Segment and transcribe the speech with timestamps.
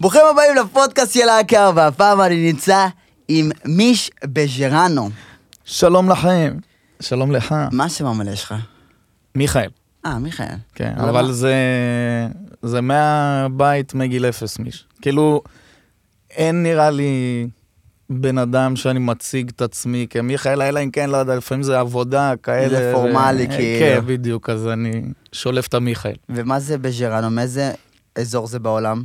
[0.00, 2.86] ברוכים הבאים לפודקאסט של הקר, והפעם אני נמצא
[3.28, 5.10] עם מיש בז'רנו.
[5.64, 6.56] שלום לכם.
[7.00, 7.54] שלום לך.
[7.72, 8.54] מה השם המלא שלך?
[9.34, 9.68] מיכאל.
[10.06, 10.54] אה, מיכאל.
[10.74, 11.10] כן, למה?
[11.10, 11.54] אבל זה...
[12.62, 14.84] זה מהבית מגיל אפס, מיש.
[15.02, 15.42] כאילו,
[16.30, 17.46] אין נראה לי
[18.10, 22.32] בן אדם שאני מציג את עצמי כמיכאל, אלא אם כן, לא יודע, לפעמים זה עבודה,
[22.42, 22.68] כאלה.
[22.68, 23.80] זה פורמלי, ו- כאילו.
[23.80, 25.02] כן, בדיוק, אז אני
[25.32, 26.14] שולף את המיכאל.
[26.28, 27.30] ומה זה בז'רנו?
[27.30, 27.72] מאיזה
[28.18, 29.02] אזור זה בעולם?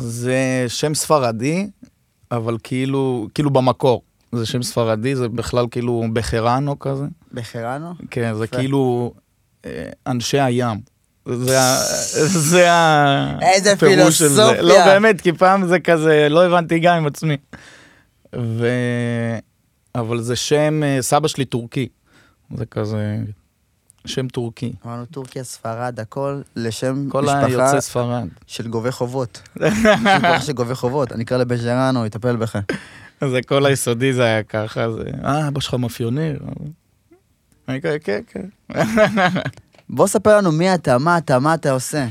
[0.00, 1.66] זה שם ספרדי,
[2.30, 4.02] אבל כאילו, כאילו במקור.
[4.32, 7.04] זה שם ספרדי, זה בכלל כאילו בחרנו כזה.
[7.32, 7.94] בחרנו?
[8.10, 8.46] כן, זה.
[8.46, 9.12] כאילו
[9.66, 10.80] אה, אנשי הים.
[11.26, 11.76] זה ה...
[12.50, 13.38] זה ה...
[13.42, 14.42] איזה פירוש של זה.
[14.42, 14.62] פילוסופיה.
[14.62, 17.36] לא, באמת, כי פעם זה כזה, לא הבנתי גם עם עצמי.
[18.36, 18.68] ו...
[19.94, 21.88] אבל זה שם, אה, סבא שלי טורקי.
[22.56, 23.16] זה כזה,
[24.06, 24.72] שם טורקי.
[24.86, 28.28] אמרנו טורקיה, ספרד, הכל לשם כל משפחה היוצא ספרד.
[28.46, 29.42] של גובי חובות.
[29.56, 31.12] משפחה של גובי חובות.
[31.12, 32.58] אני אקרא לבז'רנו, יטפל בך.
[33.28, 36.38] זה כל היסודי זה היה ככה, זה, אה, אבא שלך מאפיונר.
[37.68, 38.48] אני כזה, כן, כן.
[39.88, 42.06] בוא ספר לנו מי אתה, מה אתה, מה אתה עושה.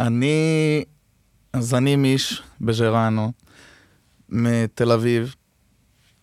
[0.00, 0.84] אני,
[1.52, 3.32] אז אני מיש בז'רנו,
[4.28, 5.34] מתל אביב.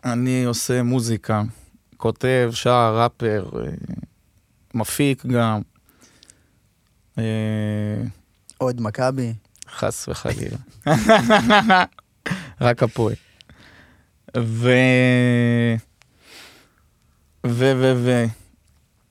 [0.05, 1.43] אני עושה מוזיקה,
[1.97, 3.71] כותב, שר, ראפר, אה,
[4.73, 5.61] מפיק גם.
[7.17, 7.23] אה,
[8.61, 9.33] אוהד מכבי.
[9.69, 10.57] חס וחלילה.
[12.61, 13.15] רק הפועל.
[14.37, 14.69] ו...
[17.47, 17.71] ו...
[17.75, 17.93] ו...
[17.95, 18.25] ו...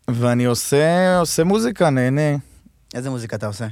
[0.08, 2.36] ואני עושה, עושה מוזיקה, נהנה.
[2.94, 3.66] איזה מוזיקה אתה עושה?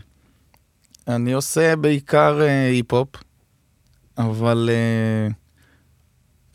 [1.08, 3.08] אני עושה בעיקר אה, היפ-הופ,
[4.18, 5.32] אבל אה,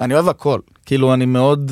[0.02, 0.60] אני אוהב הכל.
[0.86, 1.72] כאילו, אני מאוד,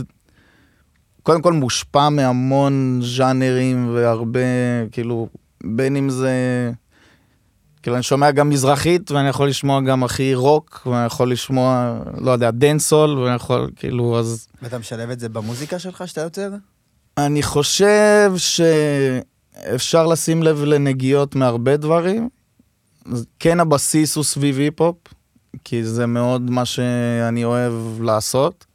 [1.28, 4.40] קודם כל מושפע מהמון ז'אנרים והרבה,
[4.92, 5.28] כאילו,
[5.64, 6.32] בין אם זה...
[7.82, 12.32] כאילו, אני שומע גם מזרחית, ואני יכול לשמוע גם הכי רוק, ואני יכול לשמוע, לא
[12.32, 14.48] יודע, dancehall, ואני יכול, כאילו, אז...
[14.62, 16.50] ואתה משלב את זה במוזיקה שלך שאתה יוצר?
[17.18, 22.30] אני חושב שאפשר לשים לב לנגיעות מהרבה דברים.
[23.40, 24.98] כן הבסיס הוא סביב היפ-הופ,
[25.64, 28.66] כי זה מאוד מה שאני אוהב לעשות.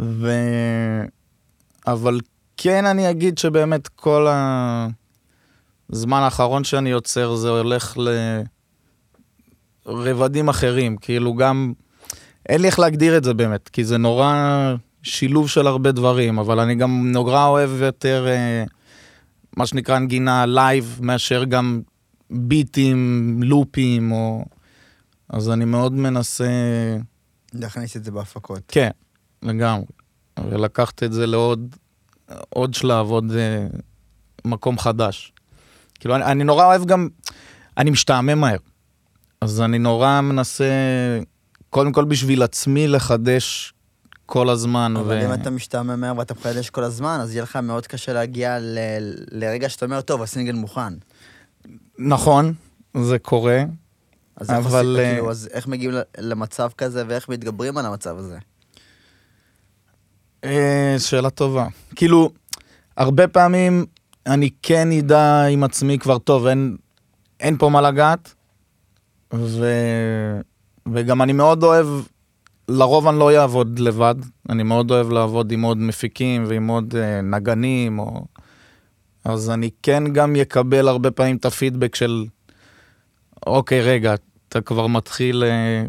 [0.00, 0.30] ו...
[1.92, 2.20] אבל
[2.56, 4.26] כן אני אגיד שבאמת כל
[5.92, 7.98] הזמן האחרון שאני יוצר זה הולך
[9.86, 11.72] לרבדים אחרים, כאילו גם...
[12.48, 16.60] אין לי איך להגדיר את זה באמת, כי זה נורא שילוב של הרבה דברים, אבל
[16.60, 18.64] אני גם נורא אוהב יותר אה,
[19.56, 21.80] מה שנקרא נגינה live, מאשר גם
[22.30, 24.44] ביטים, לופים, או...
[25.28, 26.48] אז אני מאוד מנסה,
[27.52, 28.62] להכניס את זה בהפקות.
[28.68, 28.90] כן,
[29.42, 29.84] לגמרי.
[30.50, 31.76] ולקחת את זה לעוד
[32.48, 33.66] עוד שלב, עוד אה,
[34.44, 35.32] מקום חדש.
[35.94, 37.08] כאילו, אני, אני נורא אוהב גם,
[37.78, 38.56] אני משתעמם מהר.
[39.40, 40.64] אז אני נורא מנסה,
[41.70, 43.74] קודם כל בשביל עצמי, לחדש
[44.26, 44.94] כל הזמן.
[44.96, 48.58] אבל אם אתה משתעמם מהר ואתה מחדש כל הזמן, אז יהיה לך מאוד קשה להגיע
[48.58, 48.78] ל...
[49.30, 50.92] לרגע שאתה אומר, טוב, הסינגל מוכן.
[51.98, 52.54] נכון,
[52.96, 53.64] זה קורה.
[54.36, 58.18] אז איך אבל, עשית, אה, כאילו, אז איך מגיעים למצב כזה ואיך מתגברים על המצב
[58.18, 58.38] הזה?
[60.44, 61.66] אה, שאלה טובה.
[61.96, 62.30] כאילו,
[62.96, 63.86] הרבה פעמים
[64.26, 66.76] אני כן אדע עם עצמי כבר, טוב, אין,
[67.40, 68.34] אין פה מה לגעת,
[69.34, 69.66] ו...
[70.94, 71.86] וגם אני מאוד אוהב,
[72.68, 74.14] לרוב אני לא אעבוד לבד,
[74.48, 78.24] אני מאוד אוהב לעבוד עם עוד מפיקים ועם עוד אה, נגנים, או...
[79.24, 82.24] אז אני כן גם יקבל הרבה פעמים את הפידבק של,
[83.46, 84.14] אוקיי, רגע,
[84.48, 85.84] אתה כבר מתחיל אה,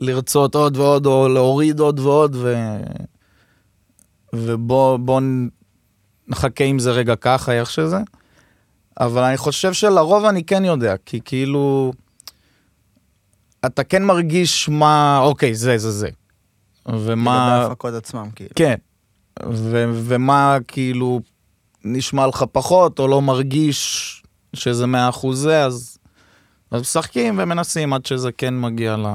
[0.00, 2.54] לרצות עוד ועוד, או להוריד עוד ועוד, ו...
[4.34, 5.48] ובוא בוא נ-
[6.28, 7.98] נחכה עם זה רגע ככה, איך שזה.
[9.00, 11.92] אבל אני חושב שלרוב אני כן יודע, כי כאילו,
[13.66, 16.08] אתה כן מרגיש מה, אוקיי, זה, זה, זה.
[16.86, 18.50] ומה, לגבי ההפקות עצמם, כאילו.
[18.54, 18.74] כן,
[19.52, 21.20] ו, ומה כאילו
[21.84, 24.22] נשמע לך פחות, או לא מרגיש
[24.56, 25.98] שזה מאה אחוז זה, אז,
[26.70, 29.06] אז משחקים ומנסים עד שזה כן מגיע ל,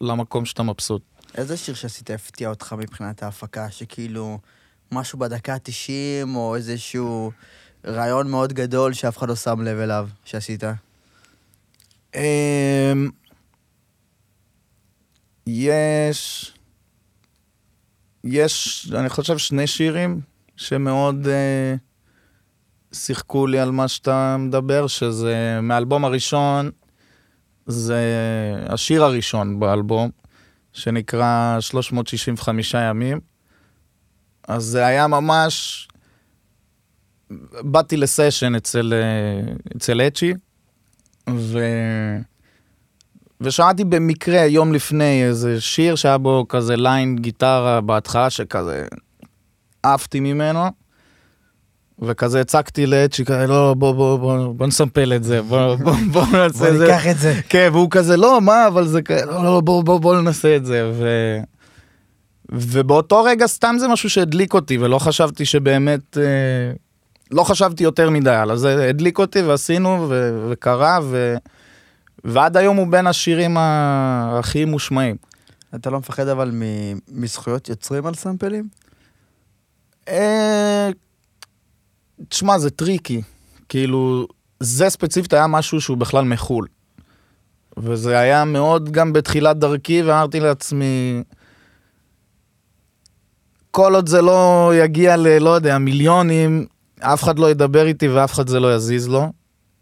[0.00, 1.02] למקום שאתה מבסוט.
[1.36, 4.38] איזה שיר שעשית הפתיע אותך מבחינת ההפקה, שכאילו
[4.92, 7.32] משהו בדקה ה-90, או איזשהו
[7.86, 10.62] רעיון מאוד גדול שאף אחד לא שם לב אליו, שעשית?
[12.14, 13.10] אמ,
[15.46, 16.52] יש,
[18.24, 20.20] יש, אני חושב שני שירים
[20.56, 21.74] שמאוד אה,
[22.92, 26.70] שיחקו לי על מה שאתה מדבר, שזה מהאלבום הראשון,
[27.66, 28.02] זה
[28.68, 30.10] השיר הראשון באלבום,
[30.76, 33.20] שנקרא 365 ימים.
[34.48, 35.88] אז זה היה ממש...
[37.60, 40.34] באתי לסשן אצל, אה, אצל אצ'י,
[43.40, 48.86] ושמעתי במקרה יום לפני איזה שיר שהיה בו כזה ליין גיטרה בהתחלה שכזה
[49.82, 50.85] עפתי ממנו.
[52.02, 56.22] וכזה הצגתי לאצ'י, כזה, לא, בוא, בוא, בוא, בוא נסמפל את זה, בוא, בוא, בוא
[56.32, 56.84] נעשה בוא את זה.
[56.86, 57.40] ניקח את זה.
[57.48, 60.66] כן, והוא כזה, לא, מה, אבל זה כזה, לא, לא, בוא, בוא, בוא ננסה את
[60.66, 60.90] זה.
[60.94, 61.06] ו...
[62.52, 66.22] ובאותו רגע סתם זה משהו שהדליק אותי, ולא חשבתי שבאמת, אה,
[67.30, 70.46] לא חשבתי יותר מדי עליו, זה הדליק אותי ועשינו, ו...
[70.50, 71.34] וקרה, ו...
[72.24, 75.16] ועד היום הוא בין השירים ה- הכי מושמעים.
[75.74, 78.68] אתה לא מפחד אבל מ- מזכויות יוצרים על סאמפלים?
[80.08, 80.88] אה,
[82.28, 83.22] תשמע, זה טריקי.
[83.68, 84.26] כאילו,
[84.60, 86.66] זה ספציפית היה משהו שהוא בכלל מחו"ל.
[87.76, 91.22] וזה היה מאוד גם בתחילת דרכי, ואמרתי לעצמי,
[93.70, 95.38] כל עוד זה לא יגיע ל...
[95.38, 96.66] לא יודע, מיליונים,
[97.00, 99.32] אף אחד לא ידבר איתי ואף אחד זה לא יזיז לו.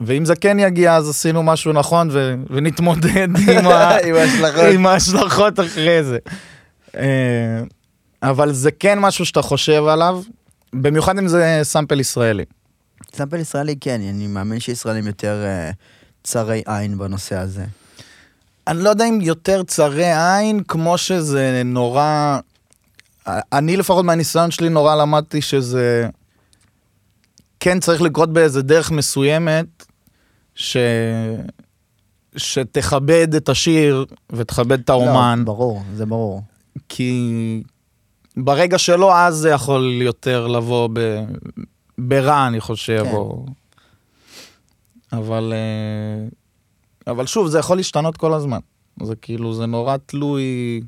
[0.00, 2.34] ואם זה כן יגיע, אז עשינו משהו נכון ו...
[2.50, 3.96] ונתמודד עם, ה...
[3.98, 4.64] עם ההשלכות.
[4.74, 6.18] עם ההשלכות אחרי זה.
[6.96, 7.62] אה,
[8.22, 10.22] אבל זה כן משהו שאתה חושב עליו,
[10.82, 12.44] במיוחד אם זה סאמפל ישראלי.
[13.14, 15.70] סאמפל ישראלי כן, אני מאמין שישראלים יותר אה,
[16.24, 17.64] צרי עין בנושא הזה.
[18.66, 22.38] אני לא יודע אם יותר צרי עין, כמו שזה נורא...
[23.26, 26.08] אני לפחות מהניסיון שלי נורא למדתי שזה
[27.60, 29.86] כן צריך לקרות באיזה דרך מסוימת,
[30.54, 30.76] ש...
[32.36, 36.42] שתכבד את השיר ותכבד את האומן, לא, ברור, זה ברור.
[36.88, 37.62] כי
[38.36, 41.24] ברגע שלא, אז זה יכול יותר לבוא ב...
[41.98, 43.14] ברע, אני חושב, כן.
[43.14, 43.46] או...
[45.12, 45.52] אבל...
[45.56, 46.28] אה,
[47.12, 48.58] אבל שוב, זה יכול להשתנות כל הזמן.
[49.02, 50.80] זה כאילו, זה נורא תלוי...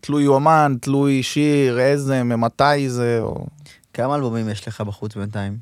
[0.00, 3.46] תלוי אומן, תלוי שיר, איזה, ממתי זה, או...
[3.94, 5.58] כמה אלבומים יש לך בחוץ בינתיים?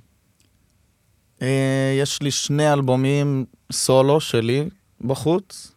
[1.42, 4.68] אה, יש לי שני אלבומים סולו שלי
[5.00, 5.72] בחוץ,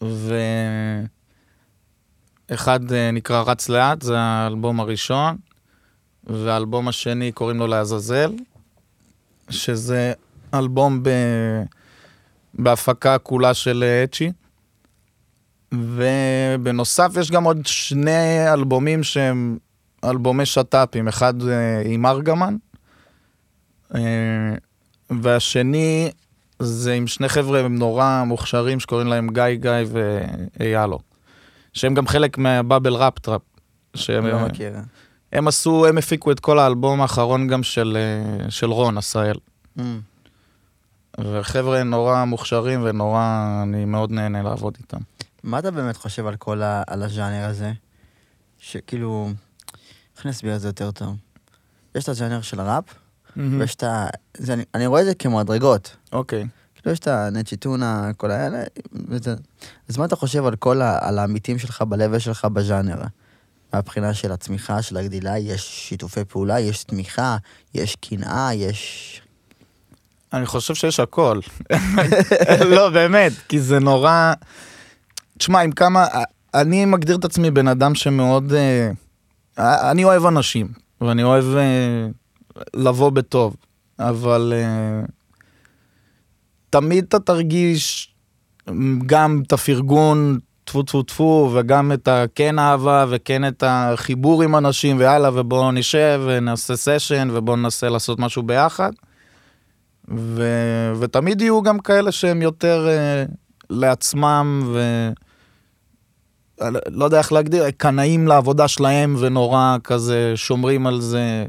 [0.00, 1.06] ואחד
[2.50, 5.36] אה, נקרא רץ לאט, זה האלבום הראשון,
[6.24, 8.32] והאלבום השני קוראים לו לעזאזל,
[9.50, 10.12] שזה
[10.54, 11.10] אלבום ב...
[12.54, 14.32] בהפקה כולה של אה, אצ'י.
[15.72, 19.58] ובנוסף יש גם עוד שני אלבומים שהם
[20.04, 22.56] אלבומי שת"פים, אחד אה, עם ארגמן,
[25.10, 26.10] והשני
[26.58, 30.98] זה עם שני חבר'ה נורא מוכשרים שקוראים להם גיא גיא ואיילו,
[31.72, 33.40] שהם גם חלק מהבאבל ראפ טראפ.
[33.94, 34.72] שהם אני לא מכיר.
[35.32, 39.36] הם עשו, הם הפיקו את כל האלבום האחרון גם של, אה, של רון עשהאל.
[39.78, 39.82] Mm.
[41.18, 44.98] וחבר'ה נורא מוכשרים ונורא, אני מאוד נהנה לעבוד איתם.
[45.42, 46.82] מה אתה באמת חושב על כל ה...
[46.86, 47.72] על הז'אנר הזה?
[48.58, 49.30] שכאילו...
[50.16, 51.16] איך אני אסביר את זה יותר טוב?
[51.94, 52.84] יש את הז'אנר של הראפ,
[53.36, 54.06] ויש את ה...
[54.36, 55.96] זה, אני, אני רואה את זה כמדרגות.
[56.12, 56.46] אוקיי.
[56.82, 58.62] כאילו יש את הנצ'י טונה, כל האלה,
[59.08, 59.34] וזה...
[59.88, 60.98] אז מה אתה חושב על כל ה...
[61.08, 63.02] על העמיתים שלך ב-level שלך בז'אנר?
[63.72, 67.36] מהבחינה של הצמיחה, של הגדילה, יש שיתופי פעולה, יש תמיכה,
[67.74, 69.20] יש קנאה, יש...
[70.32, 71.40] אני חושב שיש הכל.
[72.76, 74.32] לא, באמת, כי זה נורא...
[75.38, 76.06] תשמע, עם כמה...
[76.54, 78.52] אני מגדיר את עצמי בן אדם שמאוד...
[79.58, 80.68] אה, אני אוהב אנשים,
[81.00, 82.06] ואני אוהב אה,
[82.74, 83.56] לבוא בטוב,
[83.98, 85.04] אבל אה,
[86.72, 88.14] תמיד אתה תרגיש
[89.06, 94.98] גם את הפרגון, טפו טפו טפו, וגם את הכן אהבה, וכן את החיבור עם אנשים,
[94.98, 98.90] ויאללה, ובואו נשב ונעשה סשן, ובואו ננסה לעשות משהו ביחד.
[100.08, 100.42] ו...
[101.00, 103.32] ותמיד יהיו גם כאלה שהם יותר uh,
[103.70, 105.08] לעצמם, ו...
[106.90, 111.46] לא יודע איך להגדיר, קנאים לעבודה שלהם ונורא כזה שומרים על זה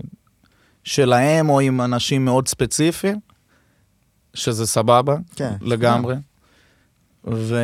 [0.84, 3.33] שלהם, או עם אנשים מאוד ספציפיים,
[4.34, 5.54] שזה סבבה, כן.
[5.62, 6.16] לגמרי.
[7.28, 7.56] ו...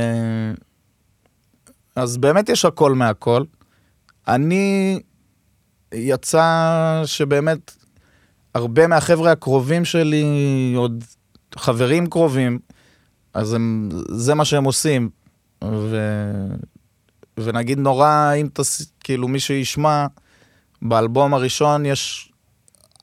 [1.96, 3.44] אז באמת יש הכל מהכל.
[4.28, 5.00] אני,
[5.94, 7.76] יצא שבאמת
[8.54, 10.24] הרבה מהחבר'ה הקרובים שלי,
[10.78, 11.04] עוד
[11.56, 12.60] חברים קרובים,
[13.34, 15.10] אז הם, זה מה שהם עושים.
[15.64, 15.98] ו...
[17.38, 18.92] ונגיד נורא, אם תס...
[19.00, 20.06] כאילו מי שישמע,
[20.82, 22.32] באלבום הראשון יש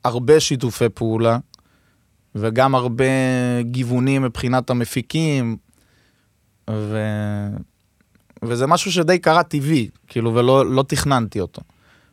[0.03, 1.37] הרבה שיתופי פעולה,
[2.39, 3.05] וגם הרבה
[3.61, 5.57] גיוונים מבחינת המפיקים,
[6.69, 6.97] ו...
[8.43, 11.61] וזה משהו שדי קרה טבעי, כאילו, ולא לא תכננתי אותו.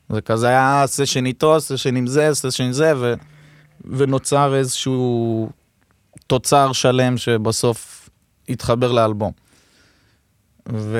[0.08, 3.14] זה כזה היה סשן איתו, סשן עם זה, סשן עם זה, ו...
[3.84, 5.48] ונוצר איזשהו
[6.26, 8.10] תוצר שלם שבסוף
[8.48, 9.32] התחבר לאלבום.
[10.72, 10.98] ו...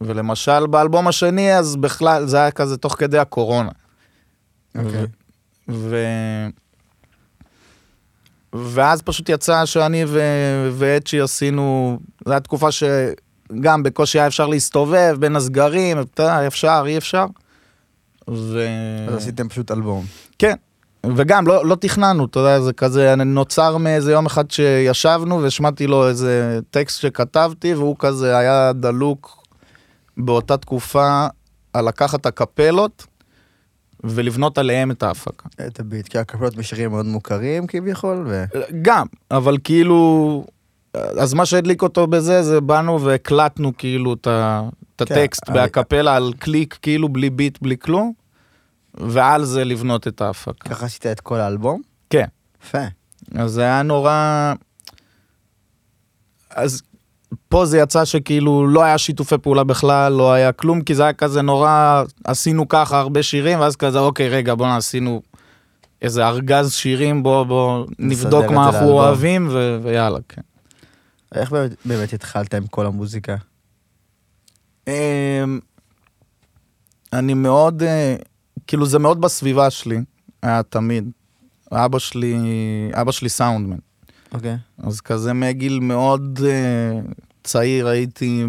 [0.00, 3.70] ולמשל באלבום השני, אז בכלל, זה היה כזה תוך כדי הקורונה.
[4.78, 5.06] אוקיי.
[5.68, 5.96] ו...
[8.52, 15.16] ואז פשוט יצא שאני ו- ואצ'י עשינו, זו הייתה תקופה שגם בקושי היה אפשר להסתובב
[15.18, 15.98] בין הסגרים,
[16.46, 17.26] אפשר, אי אפשר.
[18.30, 18.66] ו...
[19.08, 20.04] אז עשיתם פשוט אלבום.
[20.38, 20.54] כן,
[21.16, 26.08] וגם לא, לא תכננו, אתה יודע, זה כזה נוצר מאיזה יום אחד שישבנו והשמעתי לו
[26.08, 29.44] איזה טקסט שכתבתי, והוא כזה היה דלוק
[30.16, 31.26] באותה תקופה
[31.72, 33.06] על לקחת הקפלות
[34.04, 35.48] ולבנות עליהם את ההפקה.
[35.66, 38.44] את הביט, כי הקפלות בשירים מאוד מוכרים כביכול, ו...
[38.82, 40.44] גם, אבל כאילו,
[40.94, 46.32] אז מה שהדליק אותו בזה, זה באנו והקלטנו כאילו את כן, הטקסט אבל- בהקפלה על
[46.38, 48.12] קליק, כאילו בלי ביט, בלי כלום,
[48.94, 50.68] ועל זה לבנות את ההפקה.
[50.68, 51.82] ככה עשית את כל האלבום?
[52.10, 52.26] כן.
[52.64, 52.78] יפה.
[53.34, 54.52] אז זה היה נורא...
[56.50, 56.82] אז
[57.48, 61.12] פה זה יצא שכאילו לא היה שיתופי פעולה בכלל, לא היה כלום, כי זה היה
[61.12, 65.22] כזה נורא, עשינו ככה הרבה שירים, ואז כזה, אוקיי, רגע, בוא עשינו
[66.02, 68.98] איזה ארגז שירים, בוא, בוא נבדוק מה אנחנו לאלבום.
[68.98, 70.42] אוהבים, ו- ויאללה, כן.
[71.34, 73.36] איך באמת, באמת התחלת עם כל המוזיקה?
[74.88, 74.92] אמ,
[77.12, 78.16] אני מאוד, אה,
[78.66, 80.00] כאילו זה מאוד בסביבה שלי,
[80.42, 81.10] היה תמיד.
[81.72, 82.36] אבא שלי,
[82.94, 83.76] אבא שלי סאונדמן.
[84.32, 84.56] אוקיי.
[84.78, 87.12] אז כזה מגיל מאוד uh,
[87.44, 88.44] צעיר הייתי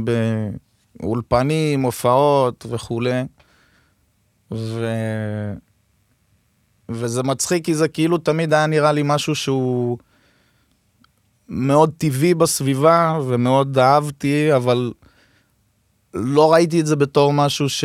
[1.00, 3.24] באולפנים, הופעות וכולי.
[4.52, 4.86] ו...
[6.90, 9.98] וזה מצחיק כי זה כאילו תמיד היה נראה לי משהו שהוא
[11.50, 14.94] מאוד טבעי בסביבה ומאוד אהבתי, אבל
[16.14, 17.84] לא ראיתי את זה בתור משהו ש...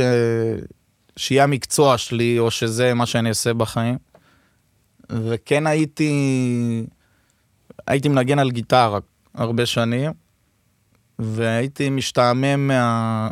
[1.17, 3.99] שיהיה המקצוע שלי או שזה מה שאני אעשה בחיים.
[5.11, 6.87] וכן הייתי...
[7.87, 8.99] הייתי מנגן על גיטרה
[9.35, 10.13] הרבה שנים,
[11.19, 13.29] והייתי משתעמם מה...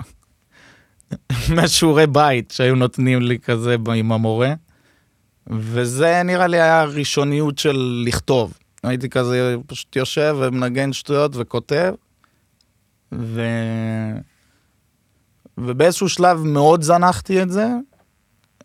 [1.54, 4.54] מהשיעורי בית שהיו נותנים לי כזה עם המורה,
[5.46, 8.58] וזה נראה לי היה ראשוניות של לכתוב.
[8.82, 11.94] הייתי כזה פשוט יושב ומנגן שטויות וכותב,
[13.12, 13.42] ו...
[15.58, 17.66] ובאיזשהו שלב מאוד זנחתי את זה,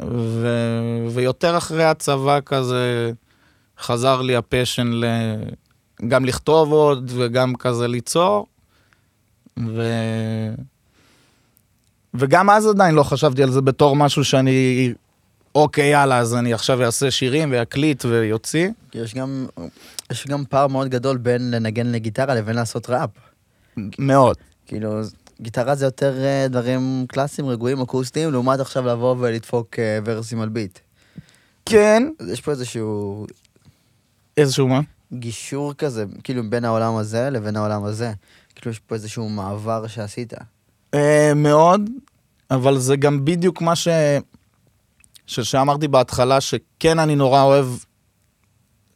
[0.01, 0.47] ו...
[1.11, 3.11] ויותר אחרי הצבא כזה
[3.79, 5.05] חזר לי הפשן ל...
[6.07, 8.47] גם לכתוב עוד וגם כזה ליצור.
[9.59, 9.81] ו...
[12.13, 14.93] וגם אז עדיין לא חשבתי על זה בתור משהו שאני,
[15.55, 18.69] אוקיי, יאללה, אז אני עכשיו אעשה שירים ואקליט ויוציא.
[18.93, 19.45] יש גם,
[20.11, 23.09] יש גם פער מאוד גדול בין לנגן לגיטרה לבין לעשות ראפ.
[23.99, 24.37] מאוד.
[24.65, 25.01] כאילו,
[25.41, 30.49] גיטרה זה יותר אה, דברים קלאסיים, רגועים, אקוסטיים, לעומת עכשיו לבוא ולדפוק אה, ורסים על
[30.49, 30.79] ביט.
[31.65, 32.03] כן.
[32.31, 33.27] יש פה איזשהו
[34.37, 34.79] איזשהו מה?
[35.13, 38.13] גישור כזה, כאילו בין העולם הזה לבין העולם הזה.
[38.55, 40.33] כאילו יש פה איזשהו מעבר שעשית.
[40.93, 41.89] אה, מאוד,
[42.51, 43.87] אבל זה גם בדיוק מה ש...
[45.27, 47.65] שאמרתי בהתחלה, שכן אני נורא אוהב,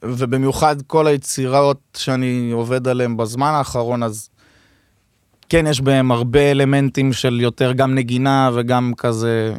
[0.04, 4.30] ובמיוחד כל היצירות שאני עובד עליהן בזמן האחרון, אז
[5.50, 9.56] כן יש בהם הרבה אלמנטים של יותר גם נגינה וגם כזה,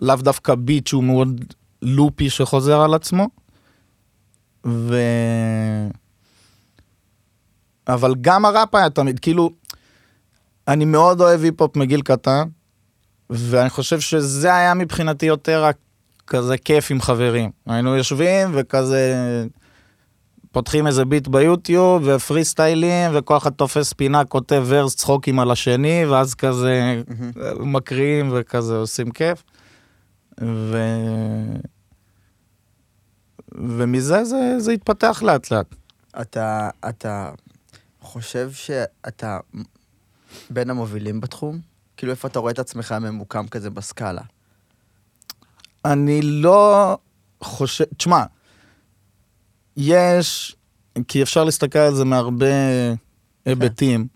[0.00, 1.44] לאו דווקא ביט שהוא מאוד
[1.82, 3.28] לופי שחוזר על עצמו.
[4.66, 4.96] ו...
[7.88, 9.50] אבל גם הראפ היה תמיד, כאילו,
[10.68, 12.48] אני מאוד אוהב היפ-הופ מגיל קטן,
[13.30, 15.70] ואני חושב שזה היה מבחינתי יותר
[16.26, 17.50] כזה כיף עם חברים.
[17.66, 19.14] היינו יושבים וכזה
[20.52, 26.06] פותחים איזה ביט ביוטיוב ופרי סטיילים, וכל אחד תופס פינה, כותב ורס צחוקים על השני,
[26.06, 27.02] ואז כזה
[27.60, 29.42] מקריאים וכזה עושים כיף.
[30.42, 30.76] ו...
[33.68, 35.74] ומזה זה, זה התפתח לאט לאט.
[36.20, 37.30] אתה, אתה
[38.00, 39.38] חושב שאתה
[40.50, 41.60] בין המובילים בתחום?
[41.96, 44.22] כאילו איפה אתה רואה את עצמך ממוקם כזה בסקאלה?
[45.84, 46.98] אני לא
[47.42, 48.24] חושב, תשמע,
[49.76, 50.56] יש,
[51.08, 52.46] כי אפשר להסתכל על זה מהרבה
[53.44, 54.06] היבטים,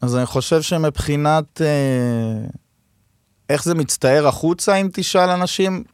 [0.00, 2.46] אז אני חושב שמבחינת אה,
[3.48, 5.84] איך זה מצטער החוצה, אם תשאל אנשים,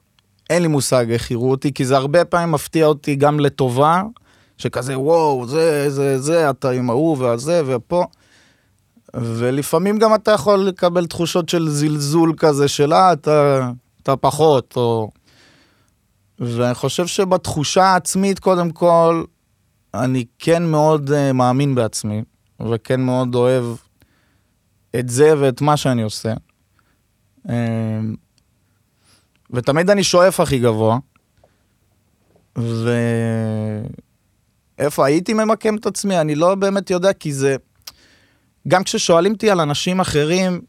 [0.51, 4.03] אין לי מושג איך יראו אותי, כי זה הרבה פעמים מפתיע אותי גם לטובה,
[4.59, 8.05] שכזה וואו, זה, זה, זה, אתה עם ההוא והזה ופה.
[9.15, 13.71] ולפעמים גם אתה יכול לקבל תחושות של זלזול כזה של אה, אתה,
[14.03, 15.11] אתה פחות, או...
[16.39, 19.25] ואני חושב שבתחושה העצמית, קודם כל,
[19.95, 22.23] אני כן מאוד uh, מאמין בעצמי,
[22.71, 23.65] וכן מאוד אוהב
[24.99, 26.35] את זה ואת מה שאני עושה.
[27.47, 27.51] Um,
[29.53, 30.99] ותמיד אני שואף הכי גבוה,
[34.79, 37.57] ואיפה הייתי ממקם את עצמי, אני לא באמת יודע, כי זה...
[38.69, 40.61] גם כששואלים אותי על אנשים אחרים,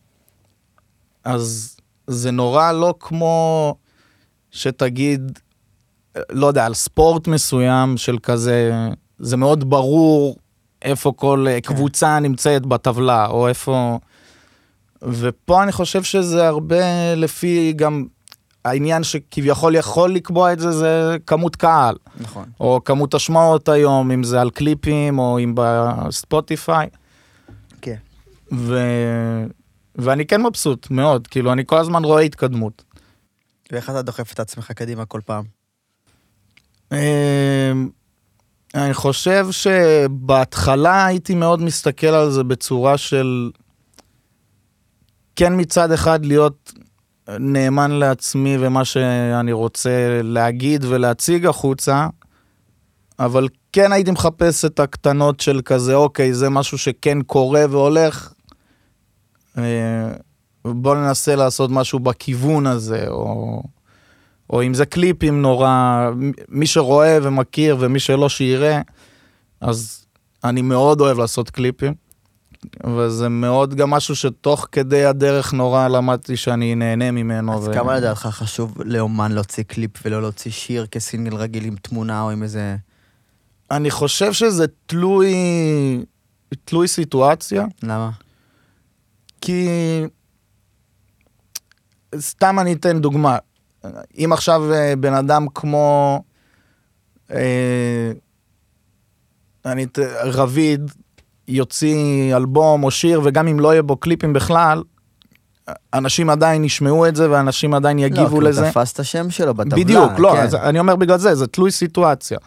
[1.23, 3.75] אז זה נורא לא כמו
[4.51, 5.39] שתגיד,
[6.29, 8.71] לא יודע, על ספורט מסוים של כזה,
[9.19, 10.37] זה מאוד ברור
[10.81, 11.73] איפה כל אה, כן.
[11.73, 13.99] קבוצה נמצאת בטבלה, או איפה...
[15.01, 18.05] ופה אני חושב שזה הרבה לפי גם
[18.65, 22.45] העניין שכביכול יכול לקבוע את זה, זה כמות קהל, נכון.
[22.59, 26.87] או כמות השמעות היום, אם זה על קליפים, או אם בספוטיפיי.
[27.81, 27.95] כן.
[28.51, 28.79] ו...
[29.95, 32.83] ואני כן מבסוט מאוד, כאילו, אני כל הזמן רואה התקדמות.
[33.71, 35.43] ואיך אתה דוחף את עצמך קדימה כל פעם?
[36.91, 37.89] אמ,
[38.75, 43.51] אני חושב שבהתחלה הייתי מאוד מסתכל על זה בצורה של
[45.35, 46.73] כן מצד אחד להיות
[47.29, 52.07] נאמן לעצמי ומה שאני רוצה להגיד ולהציג החוצה,
[53.19, 58.33] אבל כן הייתי מחפש את הקטנות של כזה, אוקיי, זה משהו שכן קורה והולך,
[59.57, 60.13] אה,
[60.65, 63.63] בוא ננסה לעשות משהו בכיוון הזה, או...
[64.49, 66.09] או אם זה קליפים נורא,
[66.49, 68.81] מי שרואה ומכיר ומי שלא שיראה,
[69.61, 70.05] אז
[70.43, 71.93] אני מאוד אוהב לעשות קליפים,
[72.97, 77.57] וזה מאוד גם משהו שתוך כדי הדרך נורא למדתי שאני נהנה ממנו.
[77.57, 82.29] אז כמה לדעתך חשוב לאומן להוציא קליפ ולא להוציא שיר כסינגל רגיל עם תמונה או
[82.29, 82.75] עם איזה...
[83.71, 85.35] אני חושב שזה תלוי,
[86.65, 88.09] תלוי סיטואציה, למה?
[89.41, 89.67] כי
[92.17, 93.37] סתם אני אתן דוגמה.
[94.17, 96.23] אם עכשיו אה, בן אדם כמו
[97.31, 98.11] אה,
[99.65, 99.85] אני,
[100.23, 100.91] רביד
[101.47, 104.83] יוציא אלבום או שיר, וגם אם לא יהיה בו קליפים בכלל,
[105.93, 108.69] אנשים עדיין ישמעו את זה ואנשים עדיין לא, יגיבו כי הוא לזה.
[108.71, 109.83] תפס את השם שלו בטבלה.
[109.83, 110.41] בדיוק, לא, כן.
[110.41, 112.37] אז אני אומר בגלל זה, זה תלוי סיטואציה.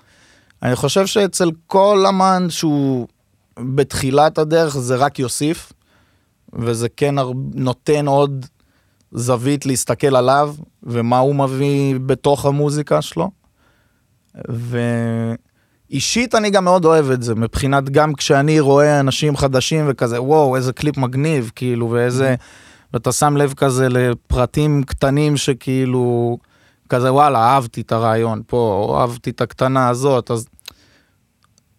[0.63, 3.07] אני חושב שאצל כל אמן שהוא
[3.59, 5.73] בתחילת הדרך זה רק יוסיף,
[6.53, 7.15] וזה כן
[7.55, 8.47] נותן עוד
[9.13, 13.31] זווית להסתכל עליו, ומה הוא מביא בתוך המוזיקה שלו.
[15.91, 20.57] ואישית אני גם מאוד אוהב את זה, מבחינת גם כשאני רואה אנשים חדשים וכזה, וואו,
[20.57, 22.35] איזה קליפ מגניב, כאילו, ואיזה...
[22.93, 26.39] ואתה שם לב כזה לפרטים קטנים שכאילו,
[26.89, 30.47] כזה וואלה, אהבתי את הרעיון פה, או אהבתי את הקטנה הזאת, אז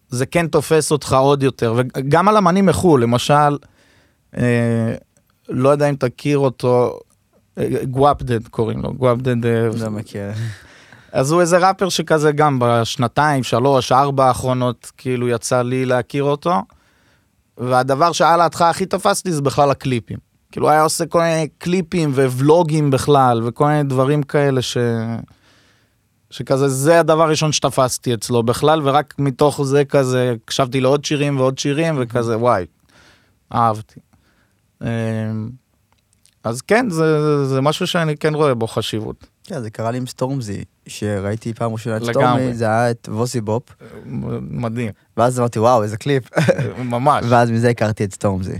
[0.10, 1.74] זה כן תופס אותך עוד יותר.
[1.78, 3.58] וגם על אמנים מחו"ל, למשל,
[4.38, 4.96] אה,
[5.50, 7.00] לא יודע אם תכיר אותו,
[7.58, 9.46] אה, גוואפדד קוראים לו, גוואפדד.
[9.46, 10.22] אה, לא מכיר.
[11.12, 16.62] אז הוא איזה ראפר שכזה גם בשנתיים, שלוש, ארבע האחרונות, כאילו יצא לי להכיר אותו.
[17.58, 20.17] והדבר שעל ההתחלה הכי תפס לי זה בכלל הקליפים.
[20.52, 24.78] כאילו היה עושה כל מיני קליפים וולוגים בכלל, וכל מיני דברים כאלה ש...
[26.30, 31.58] שכזה, זה הדבר הראשון שתפסתי אצלו בכלל, ורק מתוך זה כזה, הקשבתי לעוד שירים ועוד
[31.58, 32.65] שירים, וכזה, וואי,
[33.54, 34.00] אהבתי.
[34.82, 34.88] אמ,
[36.43, 39.28] אז כן, זה, זה משהו שאני כן רואה בו חשיבות.
[39.47, 42.03] כן, זה קרה לי עם סטורמזי, שראיתי פעם ראשונה את.
[42.04, 43.63] סטורמזי, זה היה את Vossi Bop,
[44.41, 46.23] מדהים, ואז אמרתי, וואו, איזה קליפ.
[46.77, 48.57] ממש, ואז מזה הכרתי את סטורמזי.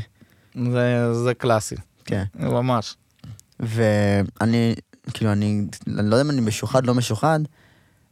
[0.72, 2.24] זה, זה קלאסי, כן.
[2.40, 2.96] ממש.
[3.60, 4.76] ואני,
[5.14, 7.40] כאילו, אני, אני לא יודע אם אני משוחד, לא משוחד,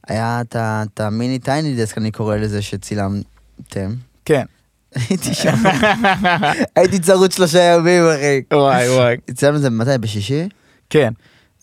[0.07, 3.93] היה את המיני טייני דסק, אני קורא לזה, שצילמתם.
[4.25, 4.45] כן.
[4.95, 5.55] הייתי שם,
[6.75, 8.41] הייתי צרוד שלושה ימים, אחי.
[8.53, 9.15] וואי וואי.
[9.35, 9.97] צילמנו את זה מתי?
[9.99, 10.49] בשישי?
[10.89, 11.13] כן.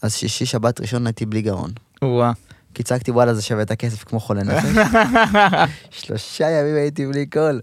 [0.02, 1.70] אז שישי, שבת ראשון הייתי בלי גרון.
[2.02, 2.32] וואי.
[2.74, 4.64] כי צעקתי וואלה זה שווה את הכסף כמו חולה נפש.
[6.00, 7.60] שלושה ימים הייתי בלי קול.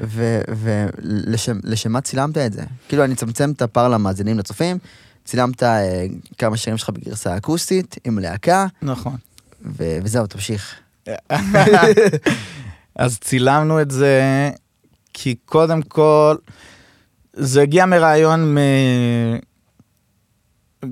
[0.00, 2.62] ולשם מה צילמת את זה?
[2.88, 4.78] כאילו אני אצמצם את הפער למאזינים לצופים,
[5.24, 6.06] צילמת אה,
[6.38, 9.16] כמה שירים שלך בגרסה אקוסטית, עם להקה, נכון.
[9.64, 10.74] ו- וזהו, תמשיך.
[12.96, 14.50] אז צילמנו את זה
[15.12, 16.36] כי קודם כל
[17.32, 18.58] זה הגיע מרעיון מ...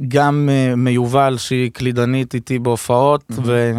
[0.09, 3.73] גם אה, מיובל שהיא קלידנית איתי בהופעות ו...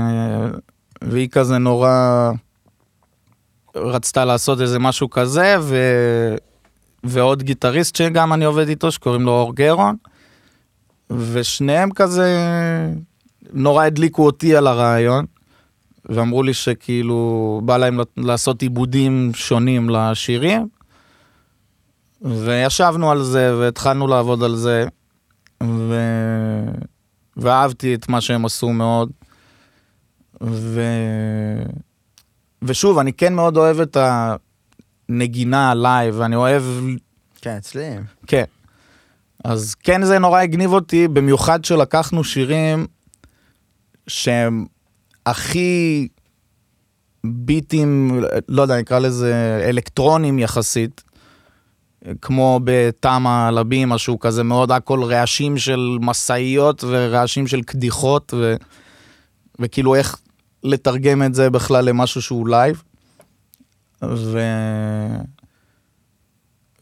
[1.02, 2.32] והיא כזה נורא
[3.76, 5.78] רצתה לעשות איזה משהו כזה ו...
[7.04, 9.96] ועוד גיטריסט שגם אני עובד איתו שקוראים לו אור גרון
[11.10, 12.38] ושניהם כזה
[13.54, 15.26] נורא הדליקו אותי על הרעיון.
[16.10, 20.68] ואמרו לי שכאילו בא להם לעשות עיבודים שונים לשירים.
[22.22, 24.88] וישבנו על זה והתחלנו לעבוד על זה.
[25.64, 25.96] ו...
[27.38, 29.12] ואהבתי את מה שהם עשו מאוד.
[30.44, 30.82] ו...
[32.62, 33.98] ושוב, אני כן מאוד אוהב את
[35.10, 36.64] הנגינה ה live, ואני אוהב
[37.42, 37.90] כן, אצלי.
[38.28, 38.44] כן.
[39.44, 42.88] אז כן זה נורא הגניב אותי, במיוחד שלקחנו שירים
[44.08, 44.66] שהם
[45.26, 46.08] הכי
[47.26, 51.04] ביטים, לא יודע, נקרא לזה אלקטרונים יחסית,
[52.22, 58.56] כמו בתמה על הבימה, שהוא כזה מאוד הכל רעשים של משאיות ורעשים של קדיחות, ו...
[59.60, 60.18] וכאילו איך
[60.64, 62.84] לתרגם את זה בכלל למשהו שהוא live.
[64.04, 64.40] ו...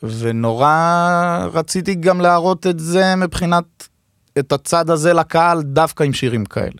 [0.03, 3.87] ונורא רציתי גם להראות את זה מבחינת,
[4.39, 6.79] את הצד הזה לקהל דווקא עם שירים כאלה.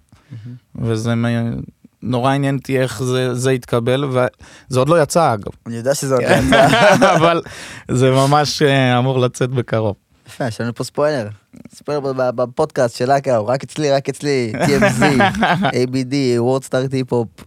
[0.75, 1.62] וזה מ-
[2.04, 6.13] נורא עניין אותי איך זה, זה יתקבל, וזה עוד לא יצא אגב, אני יודע שזה
[6.13, 6.68] עוד לא יצא.
[7.18, 7.42] אבל
[7.92, 9.96] זה ממש אה, אמור לצאת בקרוב.
[10.28, 11.28] יפה, יש לנו פה ספוילר.
[11.76, 15.04] ספוילר בפודקאסט של אקאו, רק אצלי, רק אצלי, TMZ,
[15.62, 16.13] ABD,
[16.48, 17.43] World Star Hip-Hop,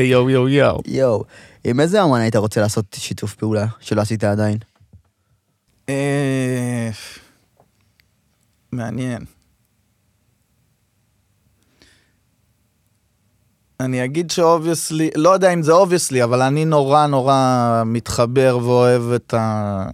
[0.00, 0.80] יואו יואו יואו.
[0.86, 1.24] יואו.
[1.64, 4.58] עם איזה אמן היית רוצה לעשות שיתוף פעולה שלא עשית עדיין?
[5.88, 6.90] אה,
[8.72, 9.24] מעניין.
[13.80, 19.02] אני אגיד ש obviously, לא יודע אם זה obviously, אבל אני נורא נורא מתחבר ואוהב
[19.12, 19.86] את, ה,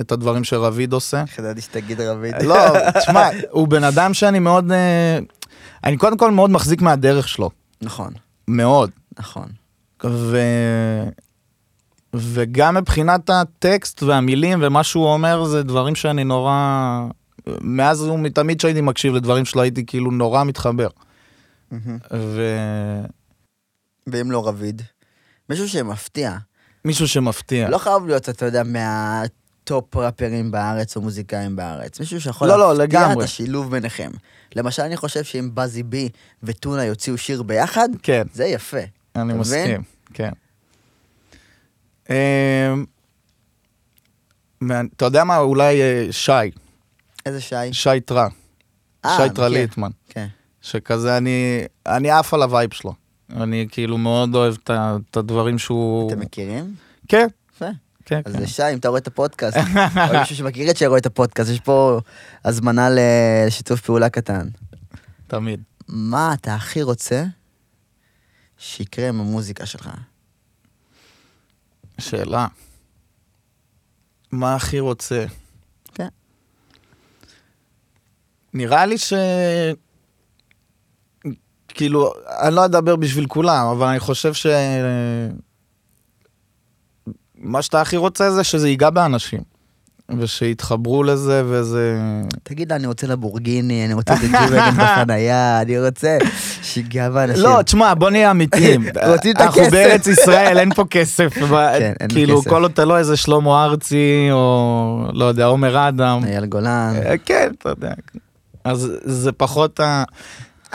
[0.00, 1.24] את הדברים שרביד עושה.
[1.38, 2.42] ידעתי שתגיד רביד?
[2.42, 2.56] לא,
[3.00, 5.18] תשמע, הוא בן אדם שאני מאוד, אה,
[5.84, 7.50] אני קודם כל מאוד מחזיק מהדרך שלו,
[7.82, 8.12] נכון,
[8.48, 8.90] מאוד.
[9.18, 9.46] נכון.
[10.04, 10.38] ו...
[12.14, 17.00] וגם מבחינת הטקסט והמילים ומה שהוא אומר זה דברים שאני נורא...
[17.60, 20.88] מאז ומתמיד שהייתי מקשיב לדברים שלו הייתי כאילו נורא מתחבר.
[21.72, 23.23] ומישהו
[24.06, 24.82] ואם לא רביד?
[25.48, 26.36] מישהו שמפתיע.
[27.06, 27.68] שמפתיע.
[27.68, 32.00] לא חייב להיות, אתה יודע, מהטופ ראפרים בארץ או מוזיקאים בארץ.
[32.00, 33.24] מישהו שיכול לא, לא, להפתיע את לגמרי.
[33.24, 34.10] השילוב ביניכם.
[34.56, 36.08] למשל, אני חושב שאם בזי בי
[36.42, 38.78] וטונה יוציאו שיר ביחד, כן, זה יפה.
[39.16, 39.82] אני מסכים?
[40.14, 40.30] כן.
[42.10, 42.84] אמ,
[44.96, 46.32] אתה יודע מה, אולי אה, שי,
[47.26, 47.72] איזה שי?
[47.72, 48.28] שי טרה,
[49.04, 49.60] אה, שי טרה מכיר.
[49.60, 49.90] ליטמן.
[50.08, 50.26] כן.
[50.62, 51.18] שכזה
[51.86, 53.03] אני עף על ה vibe שלו.
[53.30, 56.12] אני כאילו מאוד אוהב את הדברים שהוא...
[56.12, 56.74] אתם מכירים?
[57.08, 57.68] כן, יפה.
[58.04, 58.40] כן, אז כן.
[58.40, 61.60] זה שי, אם אתה רואה את הפודקאסט, או מישהו שמכיר את שרואה את הפודקאסט, יש
[61.60, 62.00] פה
[62.44, 64.48] הזמנה לשיתוף פעולה קטן.
[65.26, 65.62] תמיד.
[65.88, 67.24] מה אתה הכי רוצה
[68.58, 69.90] שיקרה עם המוזיקה שלך?
[72.00, 72.46] שאלה.
[74.32, 75.24] מה הכי רוצה?
[75.94, 76.08] כן.
[78.54, 79.12] נראה לי ש...
[81.74, 84.46] כאילו, אני לא אדבר בשביל כולם, אבל אני חושב ש...
[87.38, 89.40] מה שאתה הכי רוצה זה שזה ייגע באנשים.
[90.18, 92.00] ושיתחברו לזה וזה...
[92.42, 96.18] תגיד, אני רוצה לבורגיני, אני רוצה הג'יווגן בחנייה, אני רוצה
[96.62, 97.42] שיגע באנשים.
[97.42, 98.84] לא, תשמע, בוא נהיה אמיתיים.
[99.12, 99.72] רוצים את אנחנו הכסף.
[99.72, 101.34] בארץ ישראל, אין פה כסף.
[101.78, 102.50] כן, אין כאילו, כסף.
[102.50, 106.24] כל עוד אתה לא איזה שלמה ארצי, או לא יודע, עומר אדם.
[106.24, 106.94] אייל גולן.
[107.06, 107.92] אה, כן, אתה יודע.
[108.64, 110.04] אז זה פחות ה...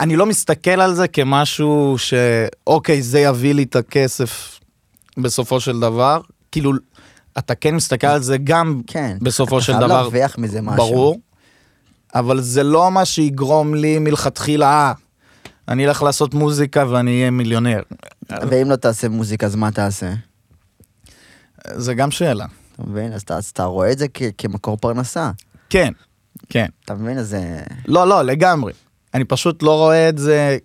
[0.00, 4.60] אני לא מסתכל על זה כמשהו שאוקיי, זה יביא לי את הכסף
[5.18, 6.20] בסופו של דבר.
[6.52, 6.72] כאילו,
[7.38, 9.16] אתה כן מסתכל על זה גם כן.
[9.22, 10.76] בסופו של אתה דבר, חייב להרוויח מזה משהו.
[10.76, 11.20] ברור,
[12.14, 14.92] אבל זה לא מה שיגרום לי מלכתחילה, אה,
[15.68, 17.82] אני אלך לעשות מוזיקה ואני אהיה מיליונר.
[18.30, 20.12] ואם לא תעשה מוזיקה, אז מה תעשה?
[21.74, 22.46] זה גם שאלה.
[22.74, 23.12] אתה מבין?
[23.12, 25.30] אז אתה- אז אתה רואה את זה כ- כמקור פרנסה.
[25.70, 25.92] כן,
[26.48, 26.66] כן.
[26.84, 27.18] אתה מבין?
[27.18, 27.60] אז זה...
[27.86, 28.72] לא, לא, לגמרי.
[29.14, 30.58] אני פשוט לא רואה את זה,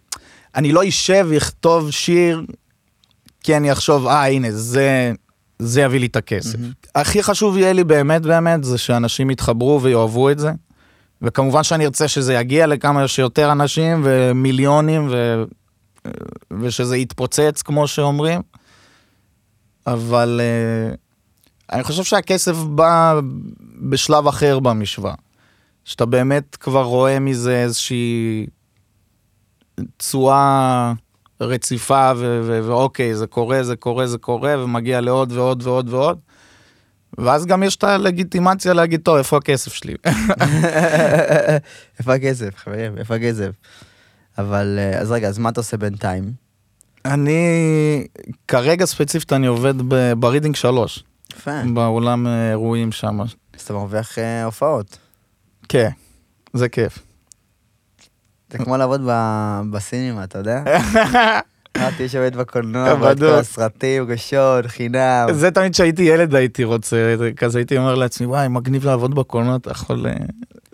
[0.55, 2.45] אני לא אשב ואכתוב שיר,
[3.43, 5.11] כי אני אחשוב, אה, הנה, זה,
[5.59, 6.59] זה יביא לי את הכסף.
[6.59, 6.71] מהמם.
[6.95, 10.51] הכי חשוב יהיה לי באמת באמת, זה שאנשים יתחברו ויאהבו את זה.
[11.21, 15.43] וכמובן שאני ארצה שזה יגיע לכמה שיותר אנשים ומיליונים ו...
[16.59, 18.41] ושזה יתפוצץ כמו שאומרים.
[19.87, 20.95] אבל uh,
[21.75, 23.19] אני חושב שהכסף בא
[23.81, 25.13] בשלב אחר במשוואה.
[25.85, 28.45] שאתה באמת כבר רואה מזה איזושהי
[29.97, 30.93] תשואה
[31.41, 32.11] רציפה
[32.63, 36.19] ואוקיי, זה קורה, זה קורה, זה קורה, ומגיע לעוד ועוד ועוד ועוד.
[37.17, 39.93] ואז גם יש את הלגיטימציה להגיד, טוב, איפה הכסף שלי?
[41.99, 42.97] איפה הכסף, חברים?
[42.97, 43.49] איפה הכסף?
[44.37, 46.31] אבל, אה, אז רגע, אז מה אתה עושה בינתיים?
[47.05, 48.07] אני,
[48.47, 49.73] כרגע ספציפית אני עובד
[50.17, 51.51] ברידינג 3, יפה.
[51.73, 53.21] באולם אה, אירועים שם.
[53.21, 54.97] אז אתה מרוויח אה, הופעות.
[55.69, 55.89] כן,
[56.53, 56.99] זה כיף.
[58.51, 59.01] זה כמו לעבוד
[59.71, 60.63] ב cinema, אתה יודע?
[61.77, 63.25] אמרתי שעובד בקולנוע, את כל.
[63.25, 65.27] הסרטים, ראשון, חינם.
[65.33, 69.55] זה תמיד כשהייתי ילד הייתי רוצה, זה כזה הייתי אומר לעצמי, וואי, מגניב לעבוד בקולנוע,
[69.55, 70.13] אתה יכול אה,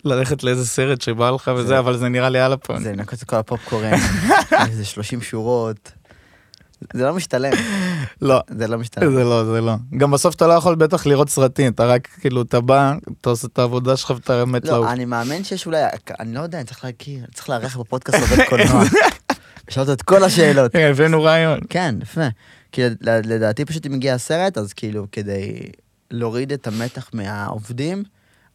[0.04, 2.82] ללכת לאיזה סרט שבא לך זה- וזה, אבל זה נראה לי על הפנים.
[2.82, 3.92] זה לנקות את כל הפופקורן,
[4.68, 5.92] איזה 30 שורות.
[6.94, 7.52] זה לא משתלם,
[8.22, 9.14] לא, זה לא משתלם.
[9.14, 9.74] זה לא, זה לא.
[9.96, 13.46] גם בסוף אתה לא יכול בטח לראות סרטים, אתה רק, כאילו, אתה בא, אתה עושה
[13.52, 14.86] את העבודה שלך ואתה מת לעוף.
[14.86, 15.82] לא, אני מאמין שיש אולי,
[16.20, 18.82] אני לא יודע, אני צריך להכיר, צריך לארח בפודקאסט עובד קולנוע.
[19.68, 20.76] לשאול את כל השאלות.
[20.76, 21.58] אה, הבאנו רעיון.
[21.68, 22.26] כן, יפה.
[22.72, 25.60] כי לד- לדעתי פשוט אם הגיע הסרט, אז כאילו כדי
[26.10, 28.04] להוריד את המתח מהעובדים,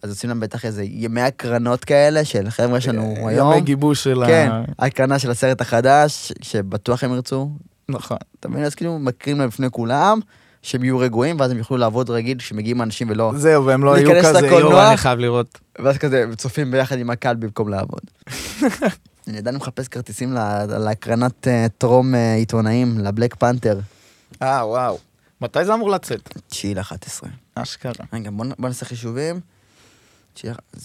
[0.04, 3.52] אז עושים להם בטח איזה ימי הקרנות כאלה של חבר'ה שלנו היום.
[3.52, 4.86] ימי גיבוש של כן, ה...
[4.86, 7.50] הקרנה של הסרט החדש, שבטוח הם ירצו.
[7.90, 8.18] נכון.
[8.40, 8.64] אתה מבין?
[8.64, 10.20] אז כאילו מקרים להם לפני כולם,
[10.62, 13.32] שהם יהיו רגועים, ואז הם יוכלו לעבוד רגיל כשמגיעים אנשים ולא...
[13.36, 14.48] זהו, והם לא יהיו כזה.
[14.48, 15.60] יואו, אני חייב לראות.
[15.80, 18.02] ואז כזה צופים ביחד עם הקהל במקום לעבוד.
[19.28, 23.80] אני עדיין מחפש כרטיסים לה- להקרנת אה, טרום אה, עיתונאים, לבלק פנתר,
[24.42, 24.98] אה, וואו.
[25.42, 26.34] מתי זה אמור לצאת?
[26.48, 27.28] 9 ל-11.
[27.56, 27.92] אשכרה.
[28.14, 29.40] רגע, בוא נעשה חישובים.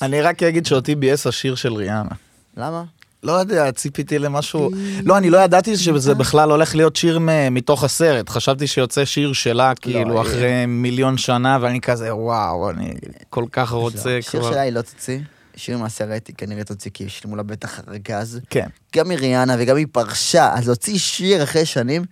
[0.03, 2.09] אני רק אגיד שאותי ביאס השיר של ריאנה.
[2.57, 2.85] למה?
[3.23, 4.71] לא יודע, ציפיתי למשהו...
[5.05, 7.19] לא, אני לא ידעתי שזה בכלל הולך להיות שיר
[7.51, 8.29] מתוך הסרט.
[8.29, 10.23] חשבתי שיוצא שיר שלה, כאילו, אה.
[10.23, 12.95] אחרי מיליון שנה, ואני כזה, וואו, אני
[13.31, 14.51] כל כך רוצה לא, שיר כבר...
[14.53, 15.19] שלה היא לא תוציא,
[15.57, 18.41] שיר מהסרט היא כנראה תוציא, כי שילמו לה בטח ארגז.
[18.51, 18.67] כן.
[18.97, 22.05] גם מריאנה וגם היא פרשה, אז להוציא שיר אחרי שנים,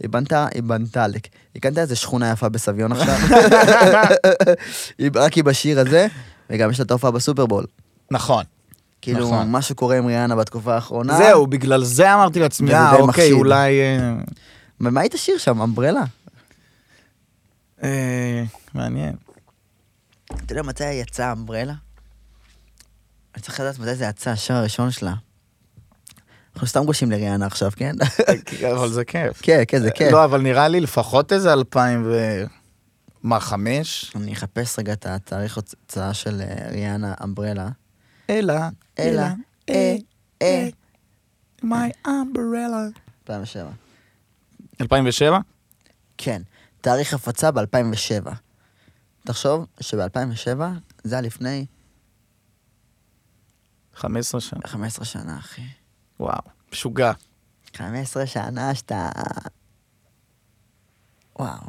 [0.00, 1.06] היא בנתה, היא בנתה.
[1.54, 3.16] היא קנתה איזה שכונה יפה בסביון עכשיו.
[5.14, 6.06] רק היא בשיר הזה,
[6.50, 7.64] וגם יש לה את ההופעה בסופרבול.
[8.10, 8.44] נכון.
[9.14, 9.50] כאילו, נכון.
[9.50, 11.16] מה שקורה עם ריאנה בתקופה האחרונה.
[11.16, 13.32] זהו, בגלל זה אמרתי לעצמי, וזה אה, די אוקיי, מחשיד.
[13.32, 13.80] אולי...
[13.80, 14.12] אה,
[14.80, 15.60] ומה היית שיר שם?
[15.60, 16.02] אמברלה?
[17.82, 18.42] אה,
[18.74, 19.14] מעניין.
[20.26, 21.74] אתה יודע מתי יצא אמברלה?
[23.34, 25.14] אני צריך לדעת מתי זה יצא, השיר הראשון שלה.
[26.54, 27.94] אנחנו סתם גושים לריאנה עכשיו, כן?
[28.76, 29.40] אבל זה כיף.
[29.42, 30.12] כן, כן, זה כיף.
[30.12, 32.42] לא, אבל נראה לי לפחות איזה אלפיים ו...
[33.22, 34.12] מה, חמש?
[34.16, 37.68] אני אחפש רגע את התאריך הוצאה של אה, ריאנה אמברלה.
[38.30, 38.54] אלא,
[38.98, 39.22] אלא,
[39.70, 39.96] אה,
[40.42, 40.68] אה.
[41.62, 42.98] my umbrella.
[43.22, 43.70] 2007.
[44.80, 45.38] 2007?
[46.18, 46.42] כן,
[46.80, 48.30] תאריך הפצה ב-2007.
[49.24, 50.60] תחשוב שב-2007
[51.04, 51.66] זה היה לפני
[53.94, 54.60] 15 שנה.
[54.66, 55.62] 15 שנה, אחי.
[56.20, 57.12] וואו, משוגע.
[57.76, 59.08] 15 שנה שאתה...
[61.38, 61.68] וואו.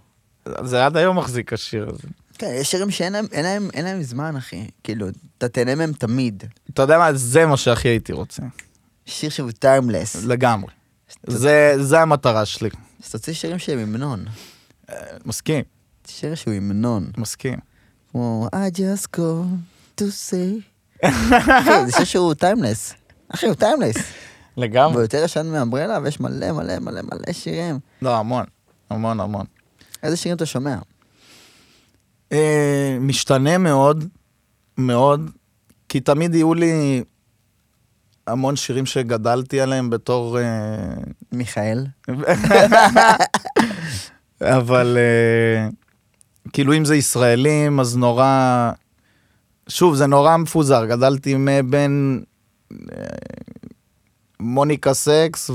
[0.63, 2.07] זה עד היום מחזיק השיר הזה.
[2.39, 4.67] כן, יש שירים שאין להם, אין להם, אין להם זמן, אחי.
[4.83, 6.43] כאילו, אתה תהנה מהם תמיד.
[6.73, 8.41] אתה יודע מה, זה מה שהכי הייתי רוצה.
[9.05, 10.15] שיר שהוא timeless.
[10.23, 10.71] לגמרי.
[11.27, 12.69] זה, זה המטרה שלי.
[13.03, 14.25] אז תוציא שירים שהם המנון.
[15.25, 15.63] מסכים,
[16.07, 17.11] שיר שהוא המנון.
[17.17, 17.59] מסכים.
[18.11, 19.45] כמו I just called
[20.01, 20.61] to say.
[21.05, 22.93] אחי, זה שיר שהוא timeless.
[23.29, 23.95] אחי, הוא timeless.
[23.95, 25.01] והוא לגמרי.
[25.01, 27.79] יותר ישן מ Umbrella, ויש מלא מלא מלא מלא שירים.
[28.01, 28.45] לא, המון.
[28.89, 29.45] המון המון.
[30.03, 30.75] איזה שירים אתה שומע?
[32.31, 34.05] אה, משתנה מאוד,
[34.77, 35.31] מאוד,
[35.89, 37.03] כי תמיד יהיו לי
[38.27, 40.39] המון שירים שגדלתי עליהם בתור...
[40.39, 40.93] אה,
[41.31, 41.85] מיכאל?
[44.41, 45.69] אבל אה,
[46.53, 48.71] כאילו אם זה ישראלים, אז נורא...
[49.67, 50.85] שוב, זה נורא מפוזר.
[50.85, 52.23] גדלתי עם בין
[52.73, 52.77] אה,
[54.39, 55.49] מוניקה סקס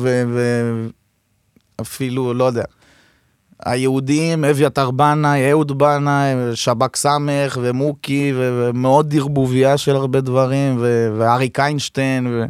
[1.79, 2.65] ואפילו, לא יודע,
[3.65, 11.15] היהודים, אביתר בנאי, אהוד בנאי, שב"כ סמך ומוקי, ו- ומאוד ערבוביה של הרבה דברים, ו-
[11.19, 12.27] ואריק איינשטיין.
[12.27, 12.45] ו...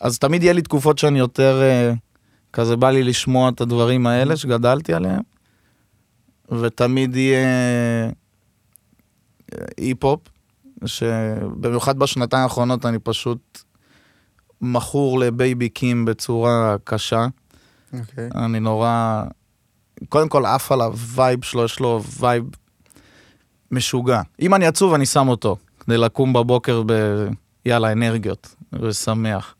[0.00, 1.92] אז תמיד יהיה לי תקופות שאני יותר, אה,
[2.52, 5.20] כזה בא לי לשמוע את הדברים האלה שגדלתי עליהם,
[6.60, 8.08] ותמיד יהיה אה,
[9.76, 10.20] היפ-הופ,
[10.86, 13.62] שבמיוחד בשנתיים האחרונות אני פשוט
[14.60, 17.26] מכור לבייבי קים בצורה קשה.
[17.92, 18.28] אוקיי.
[18.34, 19.22] אני נורא,
[20.08, 22.44] קודם כל עף על ה vibe שלו, יש לו vibe
[23.70, 24.20] משוגע.
[24.40, 26.92] אם אני עצוב, אני שם אותו, כדי לקום בבוקר ב...
[27.66, 29.54] יאללה, אנרגיות, ושמח.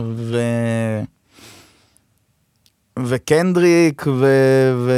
[0.00, 0.40] ו...
[2.98, 4.26] וקנדריק, ו...
[4.86, 4.92] ו...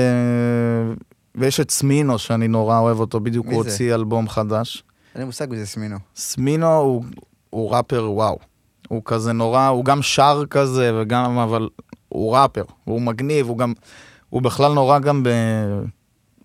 [1.34, 3.54] ויש את סמינו, שאני נורא אוהב אותו, בדיוק הוא?
[3.54, 4.84] הוציא אלבום חדש.
[5.14, 5.96] אין לי מושג מזה סמינו.
[6.16, 7.04] סמינו הוא,
[7.50, 8.38] הוא ראפר וואו.
[8.88, 11.68] הוא כזה נורא, הוא גם שר כזה וגם, אבל
[12.12, 13.72] הוא ראפר, הוא מגניב, הוא גם,
[14.30, 15.28] הוא בכלל נורא גם ב,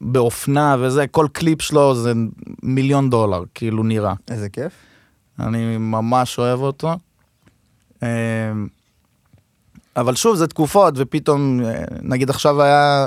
[0.01, 2.13] באופנה וזה, כל קליפ שלו זה
[2.63, 4.13] מיליון דולר, כאילו נראה.
[4.32, 4.73] איזה כיף.
[5.39, 6.95] אני ממש אוהב אותו.
[8.03, 8.08] אמ,
[9.95, 13.06] אבל שוב, זה תקופות, ופתאום, אה, נגיד עכשיו היה,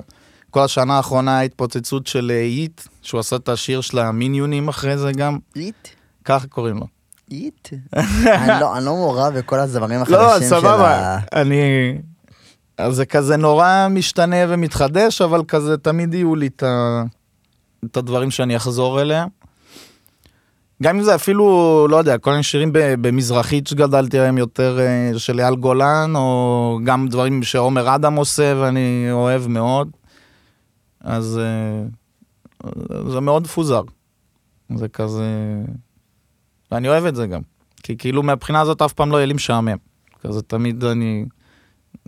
[0.51, 5.12] כל השנה האחרונה ההתפוצצות של אה, איט, שהוא עשה את השיר של המיניונים אחרי זה
[5.12, 5.88] גם, איט?
[6.25, 6.87] ככה קוראים לו.
[7.31, 7.68] איט?
[8.27, 11.18] אני לא- לא מעורב בכל החדשים לא, של סבבה, ה...
[11.40, 11.57] אני...
[12.81, 17.03] אז זה כזה נורא משתנה ומתחדש, אבל כזה תמיד יהיו לי את, ה...
[17.85, 19.29] את הדברים שאני אחזור אליהם.
[20.83, 25.40] גם אם זה אפילו, לא יודע, כל מיני שירים במזרחית שגדלתי עליהם יותר אה, של
[25.40, 29.90] אייל גולן, או גם דברים שעומר אדם עושה ואני אוהב מאוד.
[31.01, 31.83] אז אה,
[33.11, 33.83] זה מאוד מפוזר.
[34.75, 35.25] זה כזה...
[36.73, 37.40] ואני אוהב את זה גם.
[37.83, 39.77] כי כאילו מהבחינה הזאת אף פעם לא יהיה לי משעמם.
[40.21, 41.25] כזה תמיד אני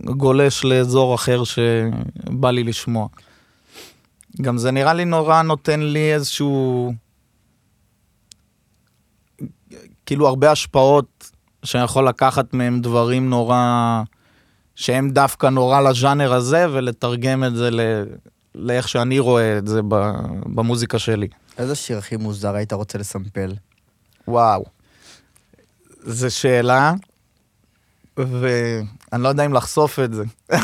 [0.01, 3.07] גולש לאזור אחר שבא לי לשמוע.
[4.41, 6.93] גם זה נראה לי נורא נותן לי איזשהו
[10.05, 11.31] כאילו הרבה השפעות
[11.63, 14.01] שאני יכול לקחת מהם דברים נורא,
[14.75, 17.79] שהם דווקא נורא לז'אנר הזה, ולתרגם את זה ל...
[18.55, 19.81] לאיך שאני רואה את זה.
[20.45, 21.27] במוזיקה שלי.
[21.57, 23.53] איזה שיר הכי מוזר היית רוצה לסמפל?
[24.27, 24.63] וואו.
[26.03, 26.93] זו שאלה,
[28.17, 30.23] ואני לא יודע אם לחשוף את זה.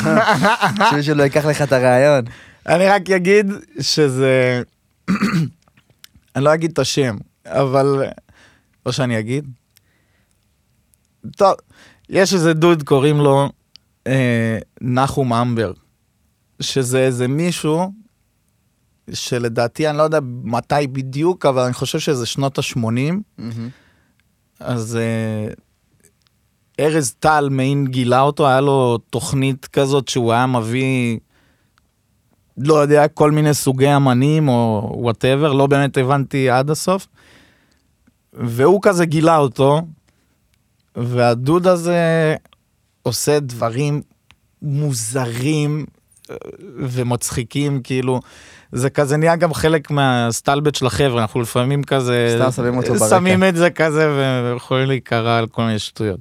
[0.89, 2.25] שמישהו לא ייקח לך את הרעיון.
[2.67, 4.61] אני רק אגיד שזה...
[6.35, 8.03] אני לא אגיד את השם, אבל...
[8.85, 9.45] או שאני אגיד.
[11.37, 11.53] טוב,
[12.09, 13.49] יש איזה דוד, קוראים לו
[14.07, 15.71] אה, נחום אמבר,
[16.61, 17.91] שזה איזה מישהו
[19.13, 23.69] שלדעתי, אני לא יודע מתי בדיוק, אבל אני חושב שזה שנות ה-80, מהמם.
[24.59, 25.53] אז אה,
[26.79, 31.19] ארז טל מעין גילה אותו, היה לו תוכנית כזאת שהוא היה מביא,
[32.57, 37.07] לא יודע, כל מיני סוגי אמנים או whatever, לא באמת הבנתי עד הסוף.
[38.33, 39.81] והוא כזה גילה אותו,
[40.95, 42.35] והדוד הזה
[43.03, 44.01] עושה דברים
[44.61, 45.85] מוזרים
[46.29, 46.35] אה,
[46.77, 48.19] ומצחיקים, כאילו,
[48.71, 52.35] זה כזה נהיה גם חלק מהסטלבט של החבר'ה, אנחנו לפעמים כזה...
[52.39, 53.09] סתם שמים אותו ברקע.
[53.09, 54.09] שמים את זה כזה
[54.53, 56.19] ויכולים להיקרא על כל מיני שטויות.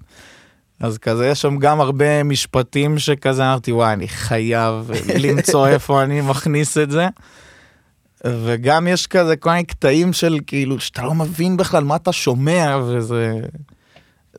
[0.81, 6.21] אז כזה יש שם גם הרבה משפטים שכזה אמרתי וואי אני חייב למצוא איפה אני
[6.21, 7.07] מכניס את זה.
[8.25, 12.79] וגם יש כזה כל מיני קטעים של כאילו שאתה לא מבין בכלל מה אתה שומע
[12.85, 13.41] וזה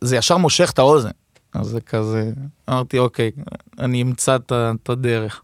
[0.01, 1.09] זה ישר מושך את האוזן.
[1.53, 2.31] אז זה כזה
[2.69, 3.31] אמרתי אוקיי
[3.79, 5.41] אני אמצא את הדרך.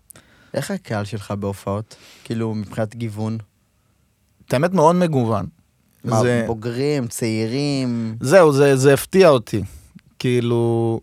[0.54, 1.96] איך הקהל שלך בהופעות?
[2.24, 3.38] כאילו, מבחינת גיוון?
[4.46, 5.46] את האמת מאוד מגוון.
[6.04, 6.44] מה, זה...
[6.48, 8.18] בוגרים, צעירים?
[8.20, 9.62] זהו, זה, זה הפתיע אותי.
[10.26, 11.00] כאילו,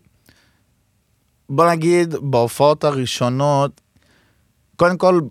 [1.49, 3.81] בוא נגיד, בהופעות הראשונות,
[4.75, 5.21] קודם כל,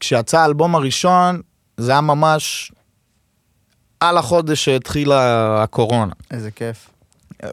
[0.00, 1.40] כשיצא האלבום הראשון,
[1.76, 2.72] זה היה ממש
[4.00, 6.12] על החודש שהתחילה הקורונה.
[6.30, 6.90] איזה כיף.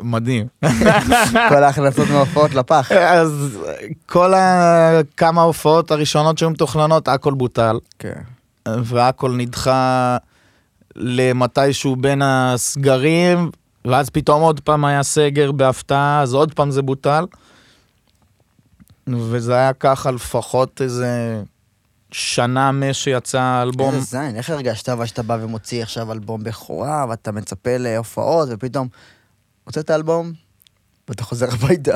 [0.02, 0.48] מדהים.
[1.50, 2.92] כל ההכנסות מההופעות לפח.
[2.92, 3.60] אז
[4.06, 5.00] כל ה...
[5.18, 8.22] כמה ההופעות הראשונות שהיו מתוכננות, הכל בוטל, כן.
[8.68, 10.18] והכל נדחה
[10.96, 13.52] למתישהו בין הסגרים,
[13.88, 17.26] ואז פתאום עוד פעם היה סגר בהפתעה, אז עוד פעם זה בוטל.
[19.08, 21.42] וזה היה ככה לפחות איזה
[22.12, 23.94] שנה משיצא האלבום.
[23.94, 28.88] איזה זין, איך הרגשת אבל שאתה בא ומוציא עכשיו אלבום בכורה, ואתה מצפה להופעות, ופתאום
[29.64, 30.34] הוצאת אלבום,
[31.08, 31.96] ואתה חוזר הביתה.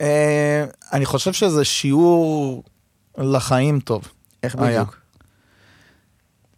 [0.00, 2.62] אה, אני חושב שזה שיעור
[3.18, 4.08] לחיים טוב.
[4.42, 4.54] איך.
[4.54, 4.96] בדיוק?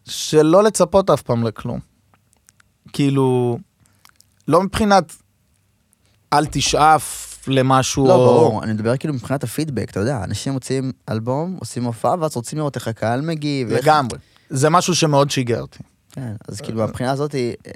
[0.08, 1.80] שלא לצפות אף פעם לכלום.
[2.92, 3.58] כאילו,
[4.50, 5.12] לא מבחינת
[6.32, 8.06] אל תשאף למשהו.
[8.08, 12.14] לא, או- ברור, אני מדבר כאילו מבחינת הפידבק, אתה יודע, אנשים מוציאים אלבום, עושים הופעה,
[12.20, 13.72] ואז רוצים לראות איך הקהל מגיב.
[13.72, 14.18] לגמרי.
[14.50, 15.78] זה משהו שמאוד שיגע אותי.
[16.12, 17.34] כן, אז כאילו מהבחינה הזאת,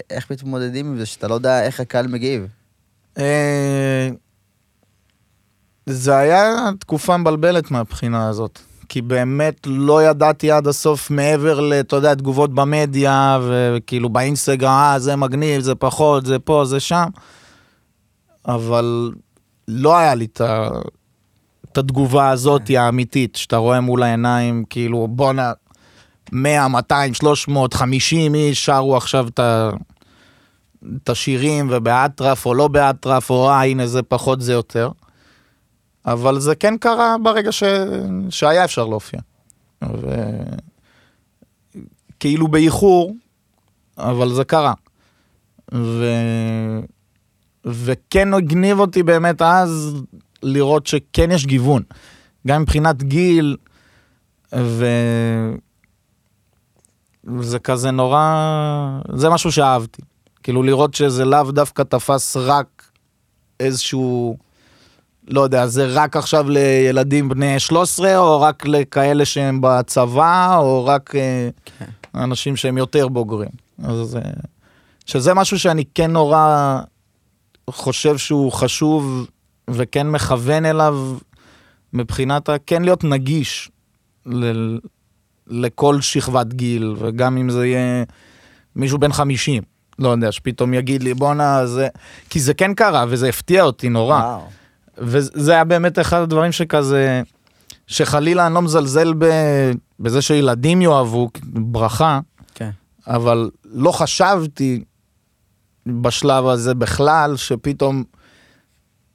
[0.09, 2.47] איך מתמודדים עם זה שאתה לא יודע איך הקהל מגיב?
[3.17, 4.09] אה,
[5.85, 8.59] זה היה תקופה מבלבלת מהבחינה הזאת.
[8.89, 14.99] כי באמת לא ידעתי עד הסוף מעבר ל, אתה יודע, תגובות במדיה, וכאילו באינסטגרם, אה,
[14.99, 17.05] זה מגניב, זה פחות, זה פה, זה שם.
[18.47, 19.11] אבל
[19.67, 20.69] לא היה לי את ה-
[21.71, 25.51] את התגובה הזאת האמיתית, שאתה רואה מול העיניים, כאילו, בואנה,
[26.31, 29.69] 100, 200, 300, 50 איש שרו עכשיו את ה...
[31.03, 34.89] את השירים ובאטרף או לא באטרף, או אה, הנה זה פחות זה יותר.
[36.05, 37.63] אבל זה כן קרה ברגע ש...
[38.29, 39.19] שהיה אפשר להופיע.
[39.83, 40.15] ו...
[42.19, 43.15] כאילו באיחור,
[43.97, 44.73] אבל זה קרה.
[45.73, 46.05] ו...
[47.65, 49.95] וכן הגניב אותי באמת אז
[50.43, 51.83] לראות שכן יש גיוון.
[52.47, 53.57] גם מבחינת גיל,
[54.55, 54.85] ו...
[57.23, 58.99] וזה כזה נורא...
[59.15, 60.01] זה משהו שאהבתי.
[60.43, 62.83] כאילו לראות שזה לאו דווקא תפס רק
[63.59, 64.37] איזשהו,
[65.27, 71.15] לא יודע, זה רק עכשיו לילדים בני 13, או רק לכאלה שהם בצבא, או רק
[71.15, 71.85] אה, כן.
[72.15, 73.49] אנשים שהם יותר בוגרים.
[73.83, 74.21] אז אה,
[75.05, 76.79] שזה משהו שאני כן נורא
[77.69, 79.27] חושב שהוא חשוב,
[79.69, 81.17] וכן מכוון אליו
[81.93, 82.55] מבחינת ה...
[82.65, 83.71] כן להיות נגיש
[84.25, 84.77] ל...
[85.47, 88.03] לכל שכבת גיל, וגם אם זה יהיה
[88.75, 89.63] מישהו בן 50.
[89.99, 91.87] לא יודע, שפתאום יגיד לי בואנה זה,
[92.29, 94.19] כי זה כן קרה וזה הפתיע אותי נורא.
[94.19, 94.41] וואו.
[94.97, 97.21] וזה היה באמת אחד הדברים שכזה,
[97.87, 99.25] שחלילה אני לא מזלזל ב,
[99.99, 102.19] בזה שילדים יאהבו, ברכה,
[102.55, 102.69] כן.
[103.07, 104.83] אבל לא חשבתי
[105.87, 108.03] בשלב הזה בכלל, שפתאום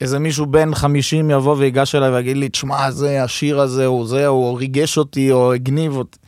[0.00, 4.26] איזה מישהו בן 50 יבוא ויגש אליי ויגיד לי, תשמע, זה, השיר הזה, הוא זה,
[4.26, 6.18] הוא ריגש אותי או הגניב אותי.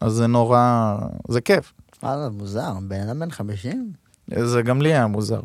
[0.00, 0.94] אז זה נורא,
[1.28, 1.72] זה כיף.
[2.02, 3.92] וואלה, מוזר, בן אדם בן 50?
[4.44, 5.40] זה גם לי היה מוזר.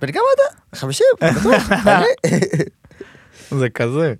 [0.00, 0.76] בן כמה אתה?
[0.76, 1.72] 50, בטוח.
[1.72, 2.06] אני.
[3.50, 4.14] זה כזה.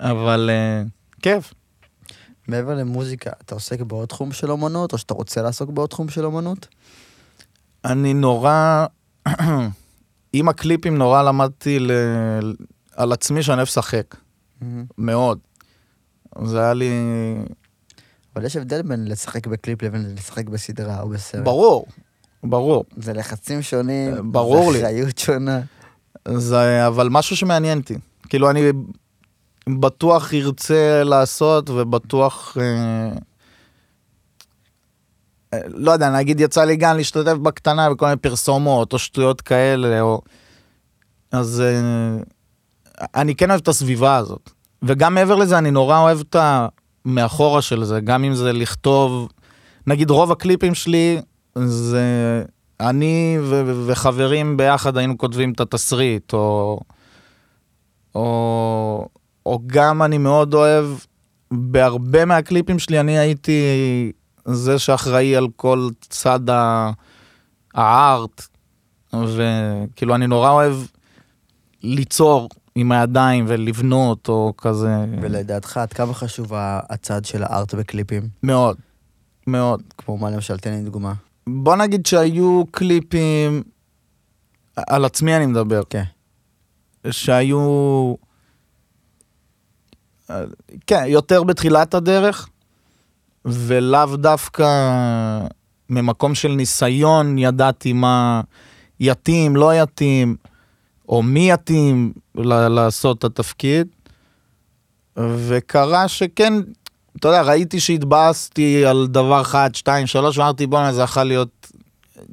[0.00, 0.82] אבל אה,
[1.22, 1.54] כיף.
[2.48, 6.24] מעבר למוזיקה, אתה עוסק בעוד תחום של אומנות, או שאתה רוצה לעסוק בעוד תחום של
[6.24, 6.66] אומנות?
[7.84, 8.86] אני נורא,
[10.32, 11.90] עם הקליפים נורא למדתי ל...
[12.96, 14.16] על עצמי שאני אוהב לשחק,
[14.98, 15.38] מאוד.
[16.44, 16.90] זה היה לי...
[18.36, 21.44] אבל יש הבדל בין לשחק בקליפ לבין לשחק בסדרה או בסרט.
[21.44, 21.86] ברור,
[22.44, 22.84] ברור.
[22.96, 24.78] זה לחצים שונים, ברור לי.
[24.78, 25.60] זה אחריות שונה.
[26.28, 27.94] זה אבל משהו שמעניין אותי.
[28.28, 28.60] כאילו אני
[29.68, 32.56] בטוח ארצה לעשות ובטוח...
[32.60, 33.10] אה,
[35.54, 40.00] אה, לא יודע, נגיד יצא לי גם להשתתף בקטנה בכל מיני פרסומות או שטויות כאלה,
[40.00, 40.20] או...
[41.32, 42.22] אז אה,
[43.14, 44.50] אני כן אוהב את הסביבה הזאת.
[44.82, 46.36] וגם מעבר לזה, אני נורא אוהב את
[47.04, 49.28] המאחורה של זה, גם אם זה לכתוב,
[49.86, 51.20] נגיד רוב הקליפים שלי
[51.58, 52.44] זה
[52.80, 56.80] אני ו- וחברים ביחד היינו כותבים את התסריט, או,
[58.14, 59.08] או,
[59.46, 60.86] או גם אני מאוד אוהב,
[61.50, 63.62] בהרבה מהקליפים שלי אני הייתי
[64.44, 66.90] זה שאחראי על כל צד ה-
[67.74, 68.46] הארט,
[69.12, 70.74] וכאילו אני נורא אוהב
[71.82, 74.96] ליצור עם הידיים ולבנות או כזה.
[75.22, 78.22] ולדעתך, עד כמה חשוב הצד של הארט בקליפים?
[78.42, 78.76] מאוד,
[79.46, 79.82] מאוד.
[79.98, 81.12] כמו מה למשל, תן לי דוגמה.
[81.52, 83.62] בוא נגיד שהיו קליפים,
[84.76, 86.02] על עצמי אני מדבר, כן.
[87.10, 88.14] שהיו,
[90.86, 92.48] כן, יותר בתחילת הדרך,
[93.44, 94.68] ולאו דווקא
[95.90, 98.40] ממקום של ניסיון ידעתי מה
[99.00, 100.36] יתאים, לא יתאים,
[101.08, 103.86] או מי יתאים לעשות את התפקיד.
[105.16, 106.52] וקרה שכן,
[107.20, 111.72] אתה יודע, ראיתי שהתבאסתי על דבר אחד, שתיים, שלוש, ואמרתי בואנה זה יכול להיות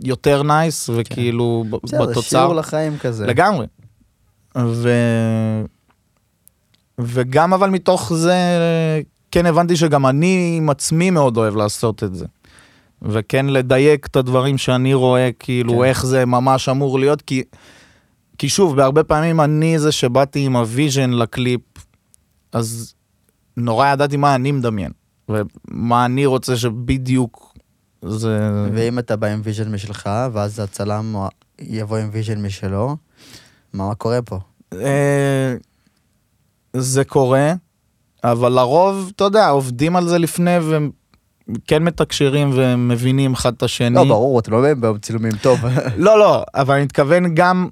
[0.03, 2.21] יותר נייס, וכאילו ב- בסדר, בתוצר.
[2.21, 3.25] שיעור לחיים כזה.
[3.25, 3.65] לגמרי.
[4.57, 4.89] ו...
[6.99, 8.35] וגם אבל מתוך זה
[9.31, 12.25] כן הבנתי שגם אני עם עצמי מאוד אוהב לעשות את זה.
[13.01, 15.79] וכן לדייק את הדברים שאני רואה, כאילו כן.
[15.79, 15.83] כן.
[15.83, 17.43] איך זה ממש אמור להיות, כי,
[18.37, 21.61] כי שוב, בהרבה פעמים אני זה שבאתי עם ה vision לקליפ,
[22.53, 22.93] אז
[23.57, 24.91] נורא ידעתי מה אני מדמיין,
[25.29, 27.53] ומה אני רוצה שבדיוק
[28.01, 28.49] זה...
[28.73, 31.15] ואם אתה בא עם vision משלך, ואז הצלם
[31.59, 32.97] יבוא עם vision משלו,
[33.73, 34.39] מה קורה פה?
[34.73, 35.55] אה,
[36.73, 37.53] זה קורה,
[38.23, 43.95] אבל לרוב, אתה יודע, עובדים על זה לפני וכן מתקשרים ומבינים אחד את השני.
[43.95, 45.59] לא, ברור, אתה לא בא בצילומים טוב.
[45.97, 47.67] לא, לא, אבל אני מתכוון גם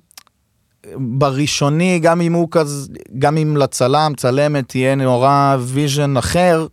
[0.97, 6.67] בראשוני, גם אם הוא כזה, גם אם לצלם, צלמת, תהיה נורא vision אחר,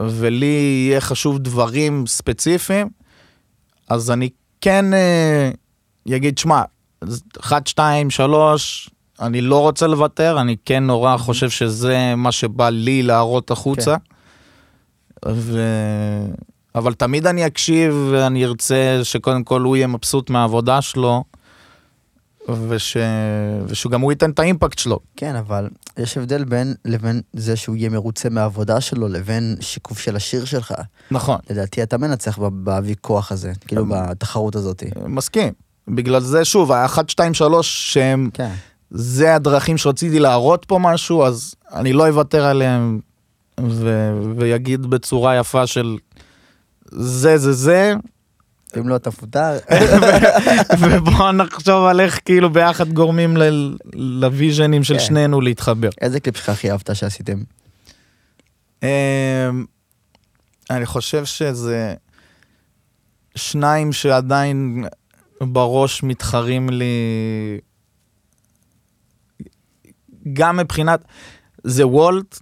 [0.00, 0.46] ולי
[0.86, 2.88] יהיה חשוב דברים ספציפיים,
[3.88, 4.28] אז אני
[4.60, 5.50] כן אה,
[6.16, 6.62] אגיד, שמע,
[7.40, 13.02] אחת, שתיים, שלוש, אני לא רוצה לוותר, אני כן נורא חושב שזה מה שבא לי
[13.02, 13.96] להראות החוצה.
[15.28, 15.60] ו...
[16.74, 21.24] אבל תמיד אני אקשיב ואני ארצה שקודם כל הוא יהיה מבסוט מהעבודה שלו,
[22.68, 22.96] וש...
[23.66, 24.98] ושגם הוא ייתן את האימפקט שלו.
[25.16, 25.68] כן, אבל
[25.98, 30.74] יש הבדל בין לבין זה שהוא יהיה מרוצה מהעבודה שלו לבין שיקוף של השיר שלך.
[31.10, 34.82] נכון, לדעתי אתה מנצח בוויכוח הזה, כאילו בתחרות הזאת.
[35.06, 35.52] מסכים.
[35.88, 38.52] בגלל זה שוב, האחת, שתיים, שלוש, שהם, כן.
[38.90, 43.00] זה הדרכים שרציתי להראות פה משהו, אז אני לא אוותר עליהם
[43.60, 44.10] ו...
[44.36, 45.96] ויגיד בצורה יפה של
[46.90, 47.94] זה זה זה,
[48.78, 49.58] אם לא אתה מפוטר,
[50.80, 53.36] ובוא נחשוב על איך כאילו ביחד גורמים.
[53.94, 55.00] לוויז'נים של כן.
[55.00, 55.88] שנינו להתחבר.
[56.00, 57.42] איזה קליפ שלך הכי אהבת שעשיתם?
[58.82, 58.88] אמ,
[60.70, 61.94] אני חושב שזה
[63.34, 64.84] שניים שעדיין
[65.40, 66.86] בראש מתחרים לי
[70.32, 71.04] גם מבחינת
[71.64, 72.38] זה וולט,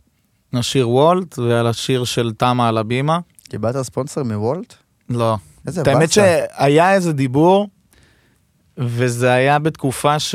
[0.53, 3.19] השיר וולט ועל השיר של תמה על הבימה.
[3.49, 4.75] קיבלת ספונסר מוולט?
[5.11, 5.37] לא.
[5.67, 6.45] איזה את האמת באסה.
[6.59, 7.69] שהיה איזה דיבור,
[8.79, 10.35] וזה היה בתקופה ש...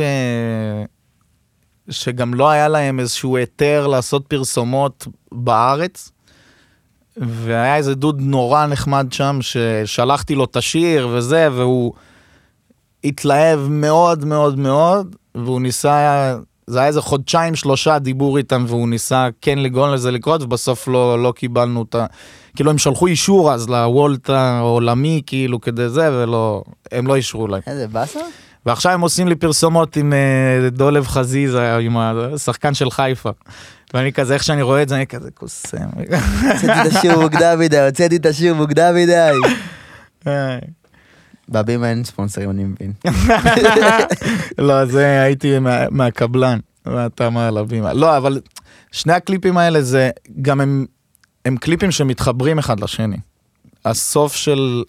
[1.89, 6.11] שגם לא היה להם איזשהו היתר לעשות פרסומות בארץ,
[7.17, 11.93] והיה איזה דוד נורא נחמד שם, ששלחתי לו את השיר וזה, והוא
[13.03, 16.35] התלהב מאוד מאוד מאוד, והוא ניסה,
[16.67, 21.23] זה היה איזה חודשיים שלושה דיבור איתם, והוא ניסה כן לגרום לזה לקרות, ובסוף לא,
[21.23, 22.05] לא קיבלנו את ה...
[22.55, 27.61] כאילו הם שלחו אישור אז לוולט העולמי, כאילו כדי זה, ולא, הם לא אישרו להם.
[27.67, 28.19] איזה באסה?
[28.65, 33.29] ועכשיו הם עושים לי פרסומות עם אה, דולב חזיזה, עם השחקן של חיפה.
[33.93, 35.77] ואני כזה, איך שאני רואה את זה, אני כזה קוסם.
[35.97, 39.29] הוצאתי את השיר מוקדם מדי, הוצאתי את השיר מוקדם מדי.
[40.27, 40.57] אה,
[41.49, 42.93] בהבימה אין ספונסרים, אני מבין.
[44.57, 47.93] לא, זה הייתי מה- מהקבלן, ואתה מעל הבימה.
[47.93, 48.41] לא, אבל
[48.91, 50.09] שני הקליפים האלה זה,
[50.41, 50.85] גם הם,
[51.45, 53.17] הם קליפים שמתחברים אחד לשני.
[53.85, 54.83] הסוף של,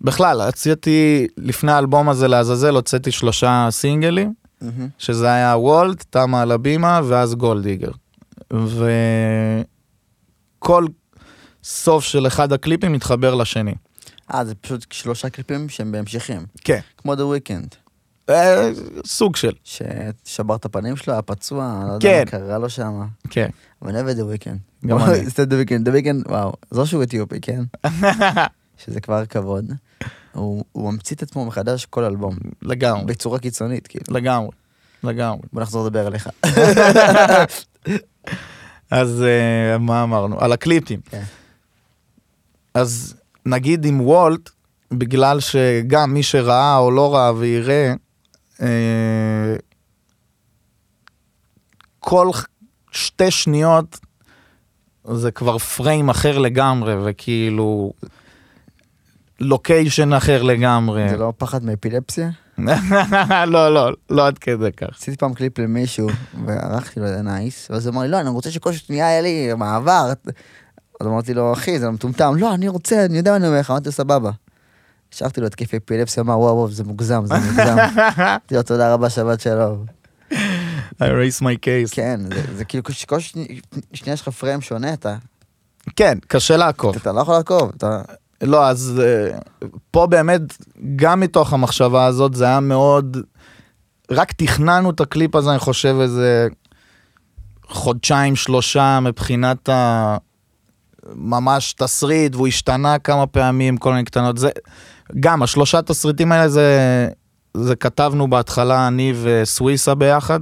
[0.00, 4.88] בכלל, הוצאתי, לפני האלבום הזה לעזאזל, הוצאתי שלושה סינגלים, מהמם.
[4.98, 7.90] שזה היה וולט, תמה על הבימה, ואז גולדיגר.
[10.60, 10.86] וכל
[11.64, 13.74] סוף של אחד הקליפים מתחבר לשני.
[14.34, 16.46] אה, זה פשוט שלושה קליפים שהם בהמשכים.
[16.64, 16.80] כן.
[16.96, 17.74] כמו The Weeknd,
[19.06, 22.08] סוג של, ששבר את הפנים שלו, היה פצוע, אני לא כן.
[22.08, 23.02] יודע מה קרה לו שם.
[23.30, 23.48] כן.
[23.82, 24.86] אבל אני אוהב את The Weeknd.
[24.86, 25.26] גם אני.
[25.26, 27.62] זה The Weeknd, The Weeknd, וואו, זו שהוא אתיופי, כן?
[28.84, 29.72] שזה כבר כבוד.
[30.32, 34.04] הוא ממציא את עצמו מחדש כל אלבום, לגמרי, בצורה קיצונית, כאילו.
[34.10, 34.50] לגמרי,
[35.04, 35.42] לגמרי.
[35.52, 36.28] בוא נחזור לדבר עליך.
[38.90, 40.40] אז אה, מה אמרנו?
[40.40, 41.00] על הקליפים.
[41.10, 41.22] כן.
[42.74, 43.14] אז
[43.46, 44.50] נגיד עם וולט,
[44.92, 47.94] בגלל שגם מי שראה או לא ראה ויראה, אה,
[51.98, 52.46] כל ח-
[52.90, 53.98] שתי שניות
[55.12, 57.92] זה כבר פריים אחר לגמרי, וכאילו
[59.40, 61.08] לוקיישן אחר לגמרי.
[61.08, 62.30] זה לא פחד מאפילפסיה?
[63.46, 64.86] לא, לא, לא עד כדי כך.
[64.96, 66.08] עשיתי פעם קליפ למישהו,
[66.46, 69.54] וערכתי לו זה נייס, ואז הוא אמר לי, לא, אני רוצה שכל שנייה יהיה לי
[69.56, 70.12] מעבר.
[71.00, 72.34] אז אמרתי לו, אחי, זה מטומטם.
[72.36, 74.30] לא, אני רוצה, אני יודע מה אני אומר לך, אמרתי לו, סבבה.
[75.14, 77.76] השארתי לו התקף אפילפסיה, אמר, וואו, וואו, זה מוגזם, זה מוגזם.
[78.18, 79.84] אמרתי לו, תודה רבה, שבת שלום.
[80.32, 80.36] I
[81.00, 81.90] raise my case.
[81.94, 82.20] כן,
[82.56, 83.60] זה- כאילו, כל שני-
[83.92, 85.16] שנייה יש לך פריים שונה, אתה
[85.96, 86.96] כן, קשה לעקוב.
[86.96, 88.02] אתה לא יכול לעקוב, אתה...
[88.42, 89.38] לא, אז אה,
[89.90, 90.40] פה באמת,
[90.96, 93.16] גם מתוך המחשבה הזאת, זה היה מאוד...
[94.10, 96.48] רק תכננו את הקליפ הזה, אני חושב, איזה
[97.68, 100.16] חודשיים, שלושה, מבחינת ה...
[101.14, 104.38] ממש תסריט, והוא השתנה כמה פעמים, כל מיני קטנות.
[104.38, 104.50] זה...
[105.20, 107.08] גם, השלושה תסריטים האלה זה...
[107.56, 110.40] זה כתבנו בהתחלה אני וסוויסה ביחד.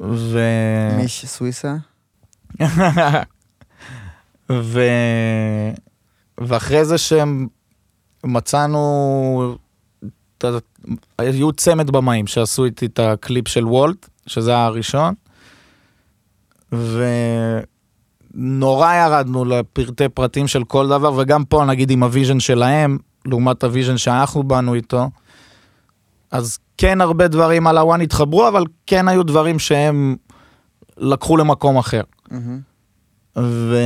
[0.00, 0.40] ו...
[0.96, 1.76] מיש סוויסה?
[4.50, 4.80] ו...
[6.40, 7.46] ואחרי זה שהם
[8.24, 9.54] מצאנו,
[11.18, 15.14] היו צמד במאים שעשו איתי את הקליפ של וולט, שזה היה הראשון,
[18.34, 23.64] ונורא ירדנו לפרטי פרטים של כל דבר, וגם פה נגיד עם ה vision שלהם, לעומת
[23.64, 25.10] הוויז'ן שאנחנו באנו איתו,
[26.30, 30.16] אז כן הרבה דברים על ה one התחברו, אבל כן היו דברים שהם
[30.96, 32.02] לקחו למקום אחר.
[32.30, 32.60] מהמם.
[33.38, 33.76] ו...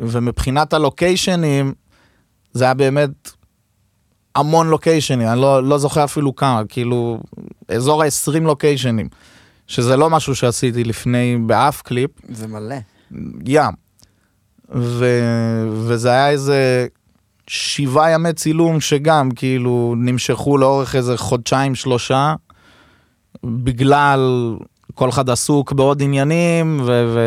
[0.00, 1.74] ומבחינת הלוקיישנים,
[2.52, 3.30] זה היה באמת
[4.34, 7.20] המון לוקיישנים, אני לא, לא זוכר אפילו כמה, כאילו,
[7.68, 9.08] אזור ה-20 לוקיישנים,
[9.66, 12.76] שזה לא משהו שעשיתי לפני באף קליפ, זה מלא.
[13.46, 13.72] ים.
[14.74, 15.06] ו...
[15.72, 16.86] וזה היה איזה
[17.48, 22.34] שבעה ימי צילום שגם כאילו נמשכו לאורך איזה חודשיים שלושה,
[23.44, 24.54] בגלל
[24.94, 27.12] כל אחד עסוק בעוד עניינים, ו...
[27.14, 27.18] ו...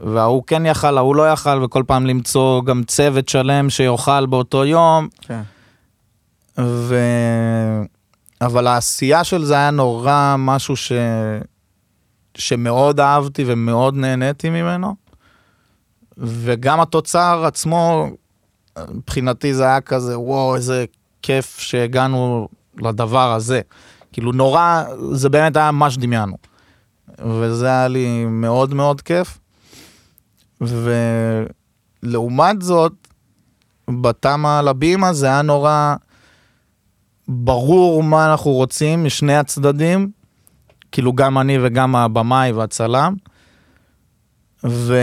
[0.00, 5.08] וההוא כן יכל, ההוא לא יכל, וכל פעם למצוא גם צוות שלם שיאכל באותו יום.
[5.20, 5.42] כן.
[6.58, 6.96] ו...
[8.40, 10.92] אבל העשייה של זה היה נורא משהו ש...
[12.34, 14.94] שמאוד אהבתי ומאוד נהניתי ממנו.
[16.18, 18.10] וגם התוצר עצמו,
[18.78, 20.84] מבחינתי זה היה כזה, וואו, איזה
[21.22, 23.60] כיף שהגענו לדבר הזה.
[24.12, 26.36] כאילו נורא, זה באמת היה מה שדמיינו.
[27.18, 29.38] וזה היה לי מאוד מאוד כיף.
[32.02, 32.92] ולעומת זאת,
[33.90, 35.94] בתמה על הבימה זה היה נורא
[37.28, 40.10] ברור מה אנחנו רוצים משני הצדדים,
[40.92, 43.14] כאילו גם אני וגם הבמאי והצלם.
[44.64, 44.96] ו...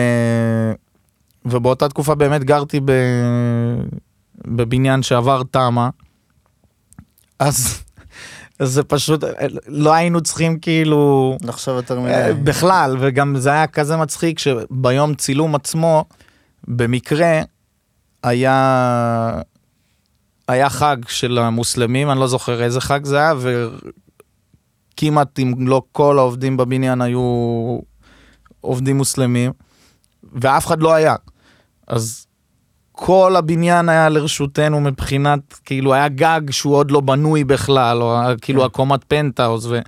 [1.45, 2.91] ובאותה תקופה באמת גרתי ב...
[4.47, 5.89] בבניין שעבר תמה,
[7.39, 7.83] אז
[8.59, 9.23] זה פשוט,
[9.67, 11.37] לא היינו צריכים כאילו...
[11.43, 12.41] לחשוב יותר אה, מדי.
[12.43, 16.05] בכלל, וגם זה היה כזה מצחיק שביום צילום עצמו,
[16.67, 17.41] במקרה,
[18.23, 19.41] היה,
[20.47, 23.33] היה חג של המוסלמים, אני לא זוכר איזה חג זה היה,
[24.95, 27.79] וכמעט אם לא כל העובדים בבניין היו
[28.61, 29.51] עובדים מוסלמים,
[30.33, 31.15] ואף אחד לא היה.
[31.87, 32.25] אז
[32.91, 38.61] כל הבניין היה לרשותנו מבחינת, כאילו היה גג שהוא עוד לא בנוי בכלל, או כאילו
[38.61, 38.65] כן.
[38.65, 39.79] הקומת פנטהאוז, ו...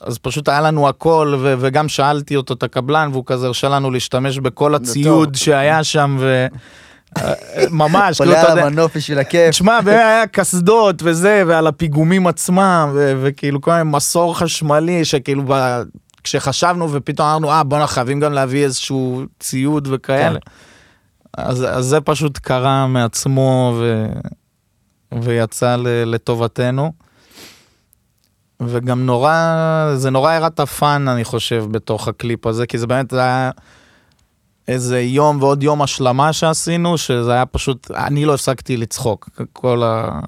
[0.00, 3.90] אז פשוט היה לנו הכל, ו- וגם שאלתי אותו, את הקבלן, והוא כזה הרשה לנו
[3.90, 6.46] להשתמש בכל הציוד שהיה שם, ו...
[7.18, 7.32] אה,
[7.70, 9.50] ממש, כאילו, עולה אתה על יודע, המנוף בשביל הכיף.
[9.50, 15.42] תשמע, באמת היה קסדות וזה, ועל הפיגומים עצמם, וכאילו כל מיני מסור חשמלי, שכאילו
[16.28, 20.38] כשחשבנו ופתאום אמרנו, אה, בואנה, חייבים גם להביא איזשהו ציוד וכאלה.
[21.36, 24.06] אז, אז זה פשוט קרה מעצמו, ו...
[25.22, 26.92] ויצא ל- לטובתנו.
[28.62, 29.34] וגם נורא,
[29.96, 33.50] זה נורא הראה את הפאן, אני חושב, בתוך הקליפ הזה, כי זה באמת זה היה
[34.68, 40.20] איזה יום ועוד יום השלמה שעשינו, שזה היה פשוט, אני לא הפסקתי לצחוק כל, ה,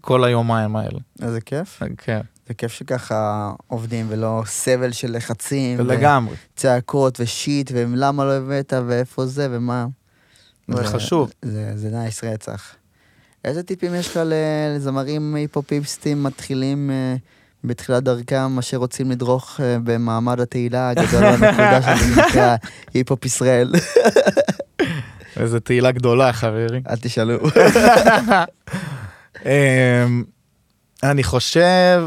[0.00, 0.98] כל היומיים האלה.
[1.22, 1.82] איזה כיף.
[1.98, 5.80] כן, זה כיף שככה עובדים ולא סבל של לחצים.
[5.80, 9.86] לגמרי, וצעקות ו shit, ולמה לא הבאת, ואיפה זה, ומה.
[10.68, 11.32] זה חשוב.
[11.42, 12.74] זה, זה nice רצח.
[13.44, 17.16] איזה טיפים יש לך לזמרים היפ-הופיסטים מתחילים אה,
[17.64, 22.56] בתחילת דרכם, אשר רוצים לדרוך אה, במעמד התהילה הגדול והנקודה שזה נקרא
[22.94, 23.72] היפ-הופ ישראל?
[25.40, 26.82] איזה תהילה גדולה, חברים.
[26.88, 27.38] אל תשאלו.
[29.44, 30.24] אמ,
[31.02, 32.02] אני חושב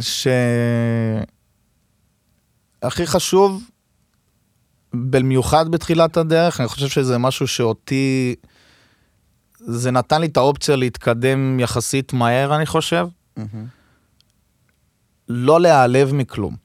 [0.00, 1.26] שהכי
[3.06, 3.62] חשוב,
[4.94, 8.34] במיוחד בתחילת הדרך, אני חושב שזה משהו שאותי,
[9.58, 13.06] זה נתן לי את האופציה להתקדם יחסית מהר, אני חושב.
[15.28, 16.56] לא להיעלב מכלום,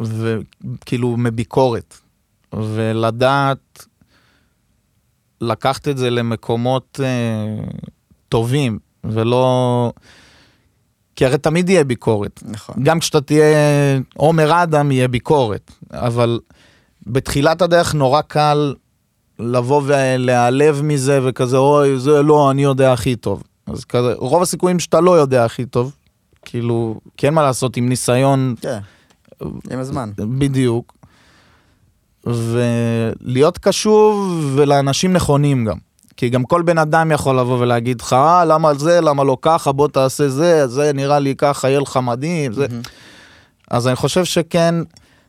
[0.00, 1.98] וכאילו מביקורת,
[2.52, 3.86] ולדעת
[5.40, 7.64] לקחת את זה למקומות אה,
[8.28, 9.92] טובים, ולא...
[11.16, 12.42] כי הרי תמיד יהיה ביקורת.
[12.44, 12.74] נכון.
[12.82, 13.44] גם כשאתה תהיה
[14.16, 16.40] עומר אדם יהיה ביקורת, אבל
[17.06, 18.74] בתחילת הדרך נורא קל
[19.38, 23.42] לבוא ולהיעלב מזה וכזה, אוי, זה לא, אני יודע הכי טוב.
[23.66, 25.96] אז כזה, רוב הסיכויים שאתה לא יודע הכי טוב,
[26.44, 28.78] כאילו, כי אין מה לעשות עם ניסיון כן,
[29.70, 30.10] עם הזמן.
[30.16, 30.94] בדיוק.
[32.26, 35.76] ולהיות קשוב ולאנשים נכונים גם.
[36.22, 39.72] כי גם כל בן אדם יכול לבוא ולהגיד לך, אה, למה זה, למה לא ככה,
[39.72, 42.52] בוא תעשה זה, זה נראה לי ככה, יהיה לך מדהים.
[42.52, 42.66] זה...
[43.70, 44.74] אז אני חושב שכן,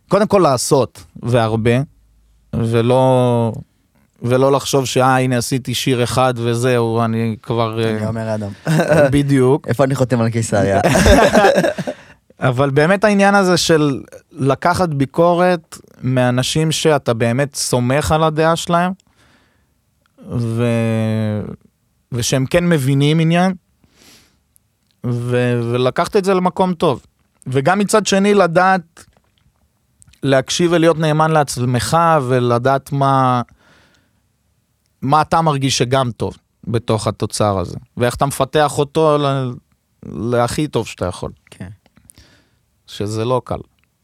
[0.07, 1.71] קודם כל לעשות, והרבה,
[2.53, 3.51] ולא,
[4.21, 7.83] ולא לחשוב שאה, הנה עשיתי שיר אחד וזהו, אני כבר...
[7.83, 8.51] אני אה, אומר אדם.
[9.13, 9.67] בדיוק.
[9.67, 10.79] איפה אני חותם על קיסריה?
[12.39, 18.91] אבל באמת העניין הזה של לקחת ביקורת מאנשים שאתה באמת סומך על הדעה שלהם,
[20.29, 20.63] ו...
[22.11, 23.53] ושהם כן מבינים עניין,
[25.05, 25.59] ו...
[25.71, 27.05] ולקחת את זה למקום טוב.
[27.47, 29.05] וגם מצד שני לדעת
[30.23, 31.97] להקשיב ולהיות נאמן לעצמך
[32.27, 33.41] ולדעת מה,
[35.01, 39.53] מה אתה מרגיש שגם טוב בתוך התוצר הזה, ואיך אתה מפתח אותו ל...
[40.05, 41.31] להכי טוב שאתה יכול.
[41.51, 41.69] כן,
[42.87, 43.59] שזה לא קל.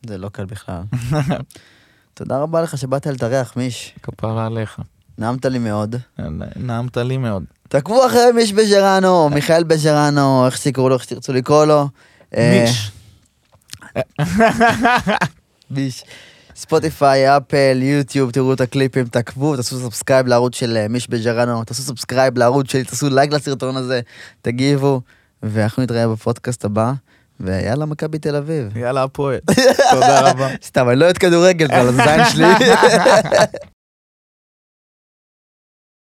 [0.06, 0.82] זה לא קל בכלל.
[2.14, 3.96] תודה רבה לך שבאת להתארח, מיש.
[4.04, 4.80] כפרה עליך.
[5.20, 5.96] נעמת לי מאוד.
[6.56, 7.44] נעמת לי מאוד.
[7.70, 11.88] תעקבו אחרי מיש בז'רנו, או מיכאל בז'רנו, איך שתקראו לו, איך שתרצו לקרוא לו.
[12.38, 12.92] אה, מיש.
[15.72, 16.04] מיש.
[16.56, 21.82] ספוטיפיי, אפל, יוטיוב, תראו את הקליפים, תעקבו, תעשו subscribe לערוץ של אה, מיש בז'רנו, תעשו
[21.82, 24.02] subscribe לערוץ שלי, תעשו לייק לסרטון הזה,
[24.42, 25.02] תגיבו,
[25.44, 26.94] ואנחנו נתראה בפודקאסט הבא,
[27.40, 28.78] ויאללה, מכבי תל אביב.
[28.78, 29.40] יאללה הפועל.
[29.92, 30.50] תודה רבה.
[30.64, 32.46] סתם, אני לא אוהד כדורגל, על הזין שלי.